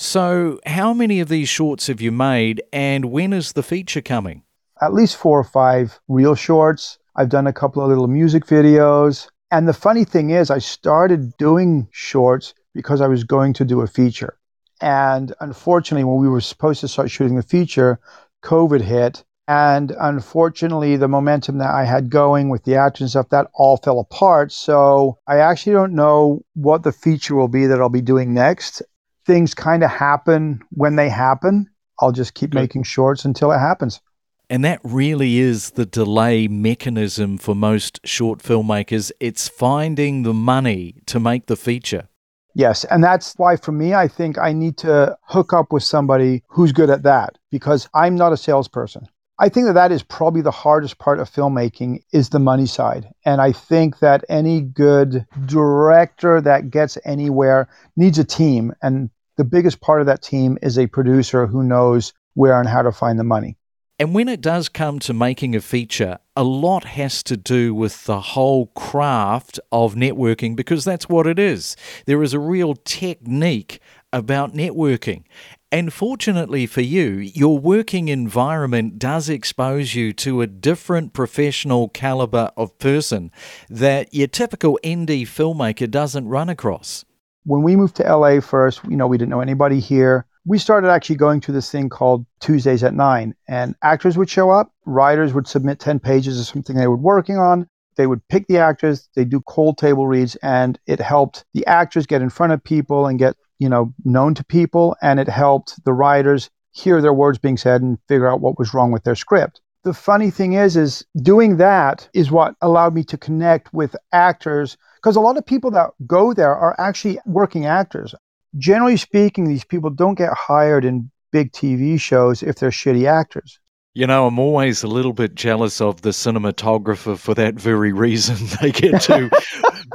So, 0.00 0.60
how 0.64 0.94
many 0.94 1.18
of 1.18 1.28
these 1.28 1.48
shorts 1.48 1.88
have 1.88 2.00
you 2.00 2.12
made, 2.12 2.62
and 2.72 3.06
when 3.06 3.32
is 3.32 3.54
the 3.54 3.64
feature 3.64 4.00
coming? 4.00 4.44
At 4.80 4.94
least 4.94 5.16
four 5.16 5.40
or 5.40 5.42
five 5.42 5.98
real 6.06 6.36
shorts. 6.36 7.00
I've 7.16 7.30
done 7.30 7.48
a 7.48 7.52
couple 7.52 7.82
of 7.82 7.88
little 7.88 8.06
music 8.06 8.46
videos. 8.46 9.28
And 9.50 9.66
the 9.66 9.72
funny 9.72 10.04
thing 10.04 10.30
is, 10.30 10.52
I 10.52 10.58
started 10.58 11.36
doing 11.36 11.88
shorts 11.90 12.54
because 12.76 13.00
I 13.00 13.08
was 13.08 13.24
going 13.24 13.54
to 13.54 13.64
do 13.64 13.80
a 13.80 13.88
feature. 13.88 14.38
And 14.80 15.34
unfortunately, 15.40 16.04
when 16.04 16.20
we 16.20 16.28
were 16.28 16.40
supposed 16.40 16.80
to 16.82 16.88
start 16.88 17.10
shooting 17.10 17.34
the 17.34 17.42
feature, 17.42 17.98
COVID 18.44 18.82
hit. 18.82 19.24
And 19.48 19.92
unfortunately, 19.98 20.96
the 20.96 21.08
momentum 21.08 21.58
that 21.58 21.74
I 21.74 21.84
had 21.84 22.08
going 22.08 22.50
with 22.50 22.62
the 22.62 22.76
and 22.76 23.10
stuff, 23.10 23.30
that 23.30 23.50
all 23.52 23.78
fell 23.78 23.98
apart. 23.98 24.52
So 24.52 25.18
I 25.26 25.38
actually 25.38 25.72
don't 25.72 25.94
know 25.94 26.44
what 26.54 26.84
the 26.84 26.92
feature 26.92 27.34
will 27.34 27.48
be 27.48 27.66
that 27.66 27.80
I'll 27.80 27.88
be 27.88 28.00
doing 28.00 28.32
next. 28.32 28.80
Things 29.28 29.54
kind 29.54 29.84
of 29.84 29.90
happen 29.90 30.62
when 30.70 30.96
they 30.96 31.10
happen. 31.10 31.68
I'll 32.00 32.12
just 32.12 32.32
keep 32.32 32.52
Good. 32.52 32.60
making 32.60 32.84
shorts 32.84 33.26
until 33.26 33.52
it 33.52 33.58
happens. 33.58 34.00
And 34.48 34.64
that 34.64 34.80
really 34.82 35.36
is 35.36 35.72
the 35.72 35.84
delay 35.84 36.48
mechanism 36.48 37.36
for 37.36 37.54
most 37.54 38.00
short 38.04 38.42
filmmakers. 38.42 39.12
It's 39.20 39.46
finding 39.46 40.22
the 40.22 40.32
money 40.32 40.94
to 41.04 41.20
make 41.20 41.44
the 41.44 41.56
feature. 41.56 42.08
Yes. 42.54 42.84
And 42.84 43.04
that's 43.04 43.34
why, 43.36 43.56
for 43.56 43.72
me, 43.72 43.92
I 43.92 44.08
think 44.08 44.38
I 44.38 44.54
need 44.54 44.78
to 44.78 45.18
hook 45.26 45.52
up 45.52 45.74
with 45.74 45.82
somebody 45.82 46.42
who's 46.48 46.72
good 46.72 46.88
at 46.88 47.02
that 47.02 47.36
because 47.50 47.86
I'm 47.92 48.16
not 48.16 48.32
a 48.32 48.38
salesperson. 48.38 49.06
I 49.38 49.50
think 49.50 49.66
that 49.66 49.74
that 49.74 49.92
is 49.92 50.02
probably 50.02 50.40
the 50.40 50.50
hardest 50.50 50.98
part 50.98 51.20
of 51.20 51.30
filmmaking 51.30 52.02
is 52.12 52.30
the 52.30 52.40
money 52.40 52.66
side. 52.66 53.08
And 53.26 53.42
I 53.42 53.52
think 53.52 53.98
that 53.98 54.24
any 54.30 54.62
good 54.62 55.26
director 55.44 56.40
that 56.40 56.70
gets 56.70 56.96
anywhere 57.04 57.68
needs 57.96 58.18
a 58.18 58.24
team. 58.24 58.72
And 58.80 59.10
the 59.38 59.44
biggest 59.44 59.80
part 59.80 60.00
of 60.00 60.06
that 60.08 60.20
team 60.20 60.58
is 60.60 60.76
a 60.76 60.88
producer 60.88 61.46
who 61.46 61.62
knows 61.62 62.12
where 62.34 62.58
and 62.58 62.68
how 62.68 62.82
to 62.82 62.92
find 62.92 63.18
the 63.18 63.24
money. 63.24 63.56
And 64.00 64.14
when 64.14 64.28
it 64.28 64.40
does 64.40 64.68
come 64.68 64.98
to 65.00 65.12
making 65.12 65.56
a 65.56 65.60
feature, 65.60 66.18
a 66.36 66.44
lot 66.44 66.84
has 66.84 67.22
to 67.24 67.36
do 67.36 67.74
with 67.74 68.04
the 68.04 68.20
whole 68.20 68.66
craft 68.68 69.58
of 69.72 69.94
networking 69.94 70.54
because 70.54 70.84
that's 70.84 71.08
what 71.08 71.26
it 71.26 71.38
is. 71.38 71.76
There 72.06 72.22
is 72.22 72.32
a 72.32 72.38
real 72.38 72.74
technique 72.74 73.80
about 74.12 74.54
networking. 74.54 75.24
And 75.70 75.92
fortunately 75.92 76.66
for 76.66 76.80
you, 76.80 77.06
your 77.06 77.58
working 77.58 78.08
environment 78.08 78.98
does 78.98 79.28
expose 79.28 79.94
you 79.94 80.12
to 80.14 80.42
a 80.42 80.46
different 80.46 81.12
professional 81.12 81.88
caliber 81.88 82.50
of 82.56 82.78
person 82.78 83.30
that 83.68 84.14
your 84.14 84.28
typical 84.28 84.78
indie 84.84 85.22
filmmaker 85.22 85.90
doesn't 85.90 86.28
run 86.28 86.48
across. 86.48 87.04
When 87.44 87.62
we 87.62 87.76
moved 87.76 87.96
to 87.96 88.16
LA 88.16 88.40
first, 88.40 88.80
you 88.84 88.96
know, 88.96 89.06
we 89.06 89.18
didn't 89.18 89.30
know 89.30 89.40
anybody 89.40 89.80
here 89.80 90.26
we 90.48 90.58
started 90.58 90.88
actually 90.88 91.16
going 91.16 91.40
to 91.42 91.52
this 91.52 91.70
thing 91.70 91.90
called 91.90 92.24
Tuesdays 92.40 92.82
at 92.82 92.94
Nine, 92.94 93.34
and 93.46 93.74
actors 93.82 94.16
would 94.16 94.30
show 94.30 94.48
up, 94.48 94.72
writers 94.86 95.34
would 95.34 95.46
submit 95.46 95.78
10 95.78 96.00
pages 96.00 96.40
of 96.40 96.46
something 96.46 96.74
they 96.74 96.86
were 96.86 96.96
working 96.96 97.36
on. 97.36 97.68
They 97.96 98.06
would 98.06 98.26
pick 98.28 98.46
the 98.46 98.56
actors, 98.56 99.10
they 99.14 99.26
do 99.26 99.42
cold 99.42 99.76
table 99.76 100.06
reads, 100.06 100.36
and 100.36 100.78
it 100.86 101.00
helped 101.00 101.44
the 101.52 101.66
actors 101.66 102.06
get 102.06 102.22
in 102.22 102.30
front 102.30 102.54
of 102.54 102.64
people 102.64 103.06
and 103.06 103.18
get, 103.18 103.36
you 103.58 103.68
know, 103.68 103.92
known 104.06 104.32
to 104.34 104.44
people, 104.44 104.96
and 105.02 105.20
it 105.20 105.28
helped 105.28 105.84
the 105.84 105.92
writers 105.92 106.48
hear 106.72 107.02
their 107.02 107.12
words 107.12 107.36
being 107.36 107.58
said 107.58 107.82
and 107.82 107.98
figure 108.08 108.28
out 108.28 108.40
what 108.40 108.58
was 108.58 108.72
wrong 108.72 108.90
with 108.90 109.04
their 109.04 109.16
script. 109.16 109.60
The 109.84 109.94
funny 109.94 110.30
thing 110.30 110.54
is, 110.54 110.76
is 110.76 111.04
doing 111.22 111.56
that 111.58 112.08
is 112.12 112.30
what 112.30 112.54
allowed 112.60 112.94
me 112.94 113.04
to 113.04 113.16
connect 113.16 113.72
with 113.72 113.96
actors 114.12 114.76
because 114.96 115.16
a 115.16 115.20
lot 115.20 115.38
of 115.38 115.46
people 115.46 115.70
that 115.72 115.90
go 116.06 116.34
there 116.34 116.54
are 116.54 116.74
actually 116.78 117.18
working 117.24 117.66
actors 117.66 118.14
generally 118.56 118.96
speaking, 118.96 119.44
these 119.44 119.64
people 119.64 119.90
don't 119.90 120.16
get 120.16 120.32
hired 120.32 120.84
in 120.84 121.10
big 121.32 121.52
TV 121.52 122.00
shows 122.00 122.42
if 122.42 122.56
they're 122.56 122.70
shitty 122.70 123.06
actors. 123.06 123.58
You 123.98 124.06
know, 124.06 124.28
I'm 124.28 124.38
always 124.38 124.84
a 124.84 124.86
little 124.86 125.12
bit 125.12 125.34
jealous 125.34 125.80
of 125.80 126.02
the 126.02 126.10
cinematographer 126.10 127.18
for 127.18 127.34
that 127.34 127.56
very 127.56 127.92
reason. 127.92 128.36
They 128.62 128.70
get 128.70 129.02
to 129.02 129.28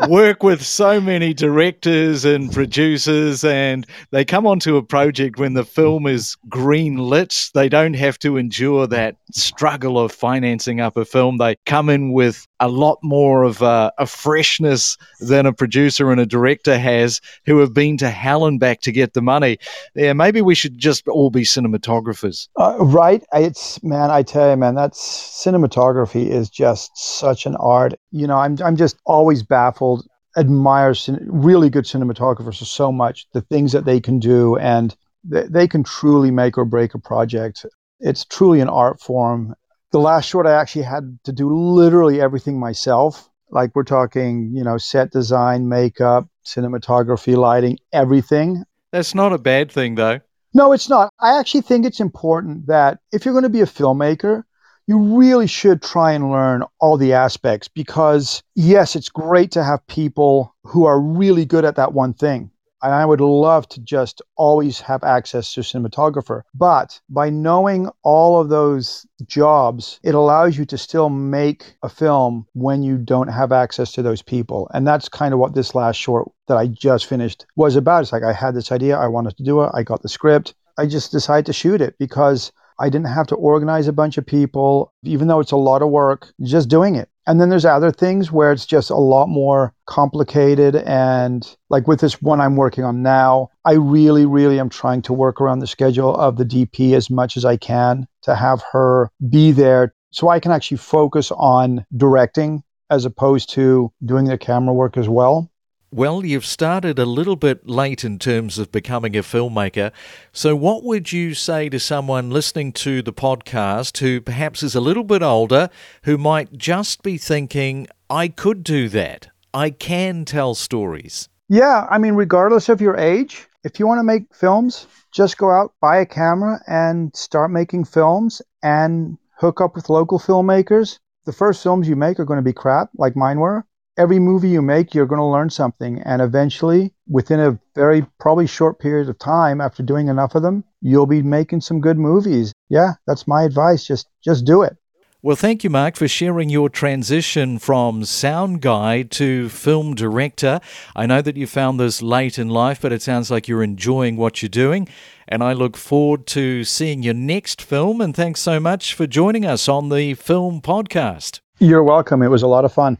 work 0.10 0.44
with 0.44 0.62
so 0.62 1.00
many 1.00 1.34
directors 1.34 2.26
and 2.26 2.52
producers, 2.52 3.46
and 3.46 3.88
they 4.12 4.26
come 4.26 4.46
onto 4.46 4.76
a 4.76 4.84
project 4.84 5.40
when 5.40 5.54
the 5.54 5.64
film 5.64 6.06
is 6.06 6.36
green 6.50 6.98
lit. 6.98 7.50
They 7.54 7.70
don't 7.70 7.94
have 7.94 8.20
to 8.20 8.36
endure 8.36 8.88
that 8.88 9.16
struggle 9.32 9.98
of 9.98 10.12
financing 10.12 10.82
up 10.82 10.98
a 10.98 11.06
film. 11.06 11.38
They 11.38 11.56
come 11.66 11.90
in 11.90 12.12
with 12.12 12.46
a 12.60 12.68
lot 12.70 13.00
more 13.04 13.44
of 13.44 13.62
a, 13.62 13.92
a, 13.98 14.06
freshness 14.06 14.98
than 15.20 15.46
a 15.46 15.52
producer 15.52 16.12
and 16.12 16.22
a 16.22 16.26
director 16.26 16.78
has 16.78 17.20
who 17.46 17.58
have 17.58 17.74
been 17.74 17.98
to 17.98 18.10
hell 18.10 18.46
and 18.46 18.58
back 18.58 18.80
to 18.82 18.92
get 18.92 19.14
the 19.14 19.22
money. 19.22 19.58
Yeah, 19.96 20.14
maybe 20.14 20.42
we 20.42 20.56
should 20.56 20.78
just 20.78 21.06
all 21.10 21.30
be 21.30 21.42
cinematographers. 21.42 22.48
Uh, 22.56 22.78
right. 22.80 23.22
It's, 23.34 23.84
man, 23.94 24.12
I 24.12 24.24
tell 24.24 24.50
you, 24.50 24.58
man, 24.58 24.76
that's 24.76 25.00
cinematography 25.46 26.28
is 26.28 26.50
just 26.50 26.92
such 26.98 27.46
an 27.46 27.56
art. 27.58 27.94
You 28.12 28.28
know, 28.28 28.38
I'm, 28.38 28.58
I'm 28.64 28.76
just 28.76 28.98
always 29.06 29.44
baffled, 29.44 30.08
admire 30.38 30.94
really 31.28 31.70
good 31.70 31.86
cinematographers 31.86 32.64
so 32.66 32.92
much, 32.92 33.28
the 33.34 33.42
things 33.42 33.72
that 33.72 33.86
they 33.86 34.00
can 34.00 34.20
do, 34.20 34.58
and 34.58 34.96
they, 35.24 35.44
they 35.44 35.68
can 35.68 35.84
truly 35.84 36.32
make 36.32 36.58
or 36.58 36.66
break 36.66 36.94
a 36.94 37.00
project. 37.00 37.66
It's 38.00 38.26
truly 38.26 38.60
an 38.62 38.70
art 38.70 39.00
form 39.00 39.56
the 39.94 40.00
last 40.00 40.28
short 40.28 40.48
I 40.48 40.60
actually 40.60 40.82
had 40.82 41.20
to 41.24 41.32
do 41.32 41.54
literally 41.54 42.20
everything 42.20 42.60
myself. 42.60 43.30
Like 43.52 43.76
we're 43.76 43.84
talking, 43.84 44.52
you 44.52 44.64
know, 44.64 44.78
set 44.80 45.12
design, 45.12 45.70
makeup, 45.70 46.28
cinematography, 46.44 47.38
lighting, 47.38 47.78
everything. 47.94 48.66
That's 48.92 49.14
not 49.14 49.34
a 49.34 49.38
bad 49.38 49.72
thing 49.72 49.94
though. 49.96 50.20
No, 50.54 50.72
it's 50.72 50.90
not. 50.90 51.12
I 51.20 51.40
actually 51.40 51.62
think 51.62 51.86
it's 51.86 52.00
important 52.00 52.68
that 52.68 53.00
if 53.12 53.26
you're 53.26 53.34
going 53.34 53.44
to 53.44 53.50
be 53.50 53.62
a 53.62 53.66
filmmaker, 53.66 54.44
you 54.88 54.98
really 55.18 55.48
should 55.48 55.82
try 55.82 56.12
and 56.12 56.30
learn 56.30 56.64
all 56.80 56.98
the 56.98 57.14
aspects 57.14 57.68
because, 57.68 58.44
yes, 58.56 58.96
it's 58.96 59.10
great 59.10 59.52
to 59.52 59.64
have 59.64 59.86
people 59.88 60.54
who 60.64 60.86
are 60.86 61.00
really 61.00 61.46
good 61.46 61.66
at 61.66 61.78
that 61.78 61.94
one 61.94 62.14
thing. 62.14 62.52
And 62.84 62.94
I 62.94 63.06
would 63.06 63.22
love 63.22 63.68
to 63.70 63.82
just 63.82 64.22
always 64.36 64.82
have 64.82 65.04
access 65.06 65.54
to 65.54 65.62
a 65.62 65.64
cinematographer. 65.64 66.42
But 66.54 67.00
by 67.10 67.30
knowing 67.30 67.90
all 68.04 68.42
of 68.42 68.50
those 68.50 69.06
jobs, 69.26 70.02
it 70.04 70.14
allows 70.14 70.58
you 70.58 70.66
to 70.66 70.78
still 70.78 71.10
make 71.10 71.78
a 71.82 71.88
film 71.88 72.46
when 72.54 72.84
you 72.84 72.98
don't 72.98 73.30
have 73.30 73.54
access 73.54 73.94
to 73.94 74.02
those 74.02 74.22
people. 74.22 74.70
And 74.74 74.86
that's 74.86 75.08
kind 75.08 75.34
of 75.34 75.40
what 75.40 75.56
this 75.56 75.74
last 75.74 75.96
short 75.96 76.30
that 76.50 76.58
I 76.58 76.68
just 76.68 77.06
finished 77.06 77.46
was 77.56 77.78
about. 77.78 78.02
It's 78.04 78.12
like 78.12 78.24
I 78.24 78.34
had 78.34 78.54
this 78.54 78.72
idea, 78.72 78.98
I 78.98 79.08
wanted 79.08 79.38
to 79.38 79.44
do 79.44 79.64
it, 79.64 79.72
I 79.74 79.84
got 79.84 80.02
the 80.02 80.10
script. 80.10 80.54
I 80.78 80.86
just 80.86 81.12
decided 81.12 81.46
to 81.46 81.54
shoot 81.54 81.82
it 81.82 81.98
because 82.00 82.52
I 82.80 82.90
didn't 82.90 83.08
have 83.08 83.28
to 83.28 83.36
organize 83.36 83.88
a 83.88 83.94
bunch 83.94 84.18
of 84.18 84.26
people, 84.26 84.94
even 85.04 85.28
though 85.28 85.40
it's 85.40 85.52
a 85.52 85.58
lot 85.58 85.82
of 85.82 85.90
work, 85.90 86.34
just 86.42 86.70
doing 86.70 86.96
it. 86.96 87.10
And 87.26 87.40
then 87.40 87.50
there's 87.50 87.66
other 87.66 87.92
things 87.92 88.32
where 88.32 88.52
it's 88.52 88.66
just 88.66 88.90
a 88.90 88.98
lot 88.98 89.30
more 89.30 89.74
complicated. 89.86 90.76
And 90.76 91.48
like 91.70 91.88
with 91.88 92.02
this 92.02 92.22
one 92.22 92.42
I'm 92.42 92.58
working 92.58 92.84
on 92.84 93.02
now, 93.02 93.50
I 93.64 93.74
really, 93.74 94.26
really 94.26 94.60
am 94.60 94.70
trying 94.70 95.02
to 95.04 95.14
work 95.14 95.40
around 95.40 95.60
the 95.60 95.68
schedule 95.68 96.16
of 96.16 96.36
the 96.38 96.46
DP 96.46 96.94
as 96.94 97.10
much 97.10 97.38
as 97.38 97.46
I 97.46 97.56
can 97.56 98.08
to 98.24 98.36
have 98.36 98.62
her 98.74 99.10
be 99.30 99.52
there 99.52 99.94
so 100.12 100.30
I 100.30 100.40
can 100.40 100.52
actually 100.52 100.78
focus 100.78 101.32
on 101.32 101.86
directing 101.96 102.64
as 102.90 103.06
opposed 103.06 103.50
to 103.52 103.92
doing 104.06 104.26
the 104.26 104.38
camera 104.38 104.74
work 104.74 104.98
as 104.98 105.10
well. 105.10 105.50
Well, 105.94 106.26
you've 106.26 106.44
started 106.44 106.98
a 106.98 107.06
little 107.06 107.36
bit 107.36 107.70
late 107.70 108.04
in 108.04 108.18
terms 108.18 108.58
of 108.58 108.72
becoming 108.72 109.16
a 109.16 109.22
filmmaker. 109.22 109.92
So, 110.32 110.56
what 110.56 110.84
would 110.84 111.12
you 111.12 111.36
say 111.36 111.70
to 111.70 111.80
someone 111.80 112.32
listening 112.32 112.72
to 112.72 113.04
the 113.04 113.14
podcast 113.14 114.00
who 114.00 114.20
perhaps 114.20 114.64
is 114.64 114.74
a 114.74 114.82
little 114.82 115.04
bit 115.04 115.22
older, 115.22 115.70
who 116.02 116.18
might 116.18 116.58
just 116.58 117.04
be 117.04 117.20
thinking, 117.20 117.86
I 118.10 118.28
could 118.28 118.64
do 118.64 118.90
that? 118.90 119.28
I 119.54 119.70
can 119.70 120.26
tell 120.26 120.56
stories. 120.56 121.30
Yeah, 121.48 121.86
I 121.88 122.00
mean, 122.00 122.16
regardless 122.16 122.70
of 122.70 122.82
your 122.82 122.98
age, 122.98 123.48
if 123.64 123.78
you 123.80 123.86
want 123.86 124.00
to 124.00 124.04
make 124.04 124.34
films, 124.34 124.88
just 125.12 125.38
go 125.38 125.52
out, 125.52 125.76
buy 125.80 125.98
a 125.98 126.08
camera, 126.08 126.60
and 126.66 127.16
start 127.16 127.52
making 127.52 127.86
films 127.86 128.42
and 128.64 129.20
hook 129.38 129.62
up 129.62 129.76
with 129.76 129.92
local 129.92 130.18
filmmakers. 130.18 130.98
The 131.26 131.34
first 131.34 131.62
films 131.62 131.88
you 131.88 131.96
make 131.96 132.20
are 132.20 132.26
going 132.26 132.40
to 132.40 132.42
be 132.42 132.52
crap, 132.52 132.90
like 132.98 133.16
mine 133.16 133.38
were 133.38 133.64
every 133.98 134.20
movie 134.20 134.50
you 134.50 134.62
make, 134.62 134.94
you're 134.94 135.06
going 135.06 135.20
to 135.20 135.26
learn 135.26 135.50
something. 135.50 136.02
And 136.02 136.22
eventually, 136.22 136.94
within 137.08 137.40
a 137.40 137.60
very 137.76 138.06
probably 138.20 138.48
short 138.48 138.80
period 138.80 139.10
of 139.10 139.20
time, 139.20 139.62
after 139.62 139.84
doing 139.84 140.08
enough 140.08 140.36
of 140.36 140.42
them, 140.42 140.64
you'll 140.82 141.06
be 141.06 141.22
making 141.22 141.62
some 141.62 141.80
good 141.80 141.98
movies. 141.98 142.54
Yeah, 142.70 142.94
that's 143.08 143.28
my 143.28 143.44
advice. 143.44 143.86
Just 143.86 144.08
just 144.24 144.46
do 144.46 144.64
it. 144.64 144.78
Well, 145.22 145.38
thank 145.38 145.64
you, 145.64 145.70
Mark, 145.70 145.96
for 145.96 146.10
sharing 146.10 146.50
your 146.50 146.70
transition 146.70 147.58
from 147.58 148.04
sound 148.04 148.60
guy 148.60 149.04
to 149.04 149.48
film 149.48 149.96
director. 149.96 150.60
I 150.98 151.06
know 151.06 151.22
that 151.22 151.38
you 151.38 151.48
found 151.48 151.80
this 151.80 152.02
late 152.02 152.38
in 152.38 152.50
life, 152.50 152.82
but 152.82 152.92
it 152.92 153.02
sounds 153.02 153.32
like 153.32 153.48
you're 153.48 153.64
enjoying 153.64 154.18
what 154.18 154.42
you're 154.42 154.50
doing. 154.50 154.90
And 155.26 155.42
I 155.42 155.54
look 155.54 155.78
forward 155.78 156.28
to 156.28 156.66
seeing 156.66 157.04
your 157.04 157.14
next 157.14 157.62
film. 157.62 158.02
And 158.02 158.14
thanks 158.14 158.42
so 158.42 158.60
much 158.60 158.94
for 158.94 159.08
joining 159.08 159.46
us 159.46 159.70
on 159.70 159.88
the 159.88 160.14
Film 160.16 160.60
Podcast. 160.60 161.40
You're 161.58 161.84
welcome. 161.84 162.22
It 162.22 162.28
was 162.28 162.44
a 162.44 162.48
lot 162.48 162.66
of 162.66 162.74
fun. 162.74 162.98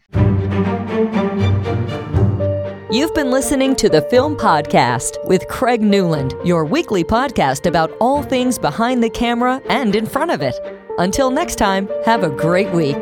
You've 2.94 3.16
been 3.16 3.32
listening 3.32 3.76
to 3.78 3.90
the 3.90 4.04
Film 4.04 4.38
Podcast 4.38 5.18
with 5.26 5.48
Craig 5.48 5.82
Newland, 5.82 6.36
your 6.46 6.64
weekly 6.64 7.04
podcast 7.04 7.66
about 7.66 7.90
all 8.00 8.22
things 8.22 8.60
behind 8.60 9.04
the 9.04 9.10
camera 9.10 9.60
and 9.68 9.96
in 9.96 10.06
front 10.06 10.30
of 10.30 10.44
it. 10.44 10.54
Until 11.00 11.32
next 11.32 11.56
time, 11.56 11.90
have 12.06 12.22
a 12.24 12.30
great 12.30 12.70
week. 12.70 13.02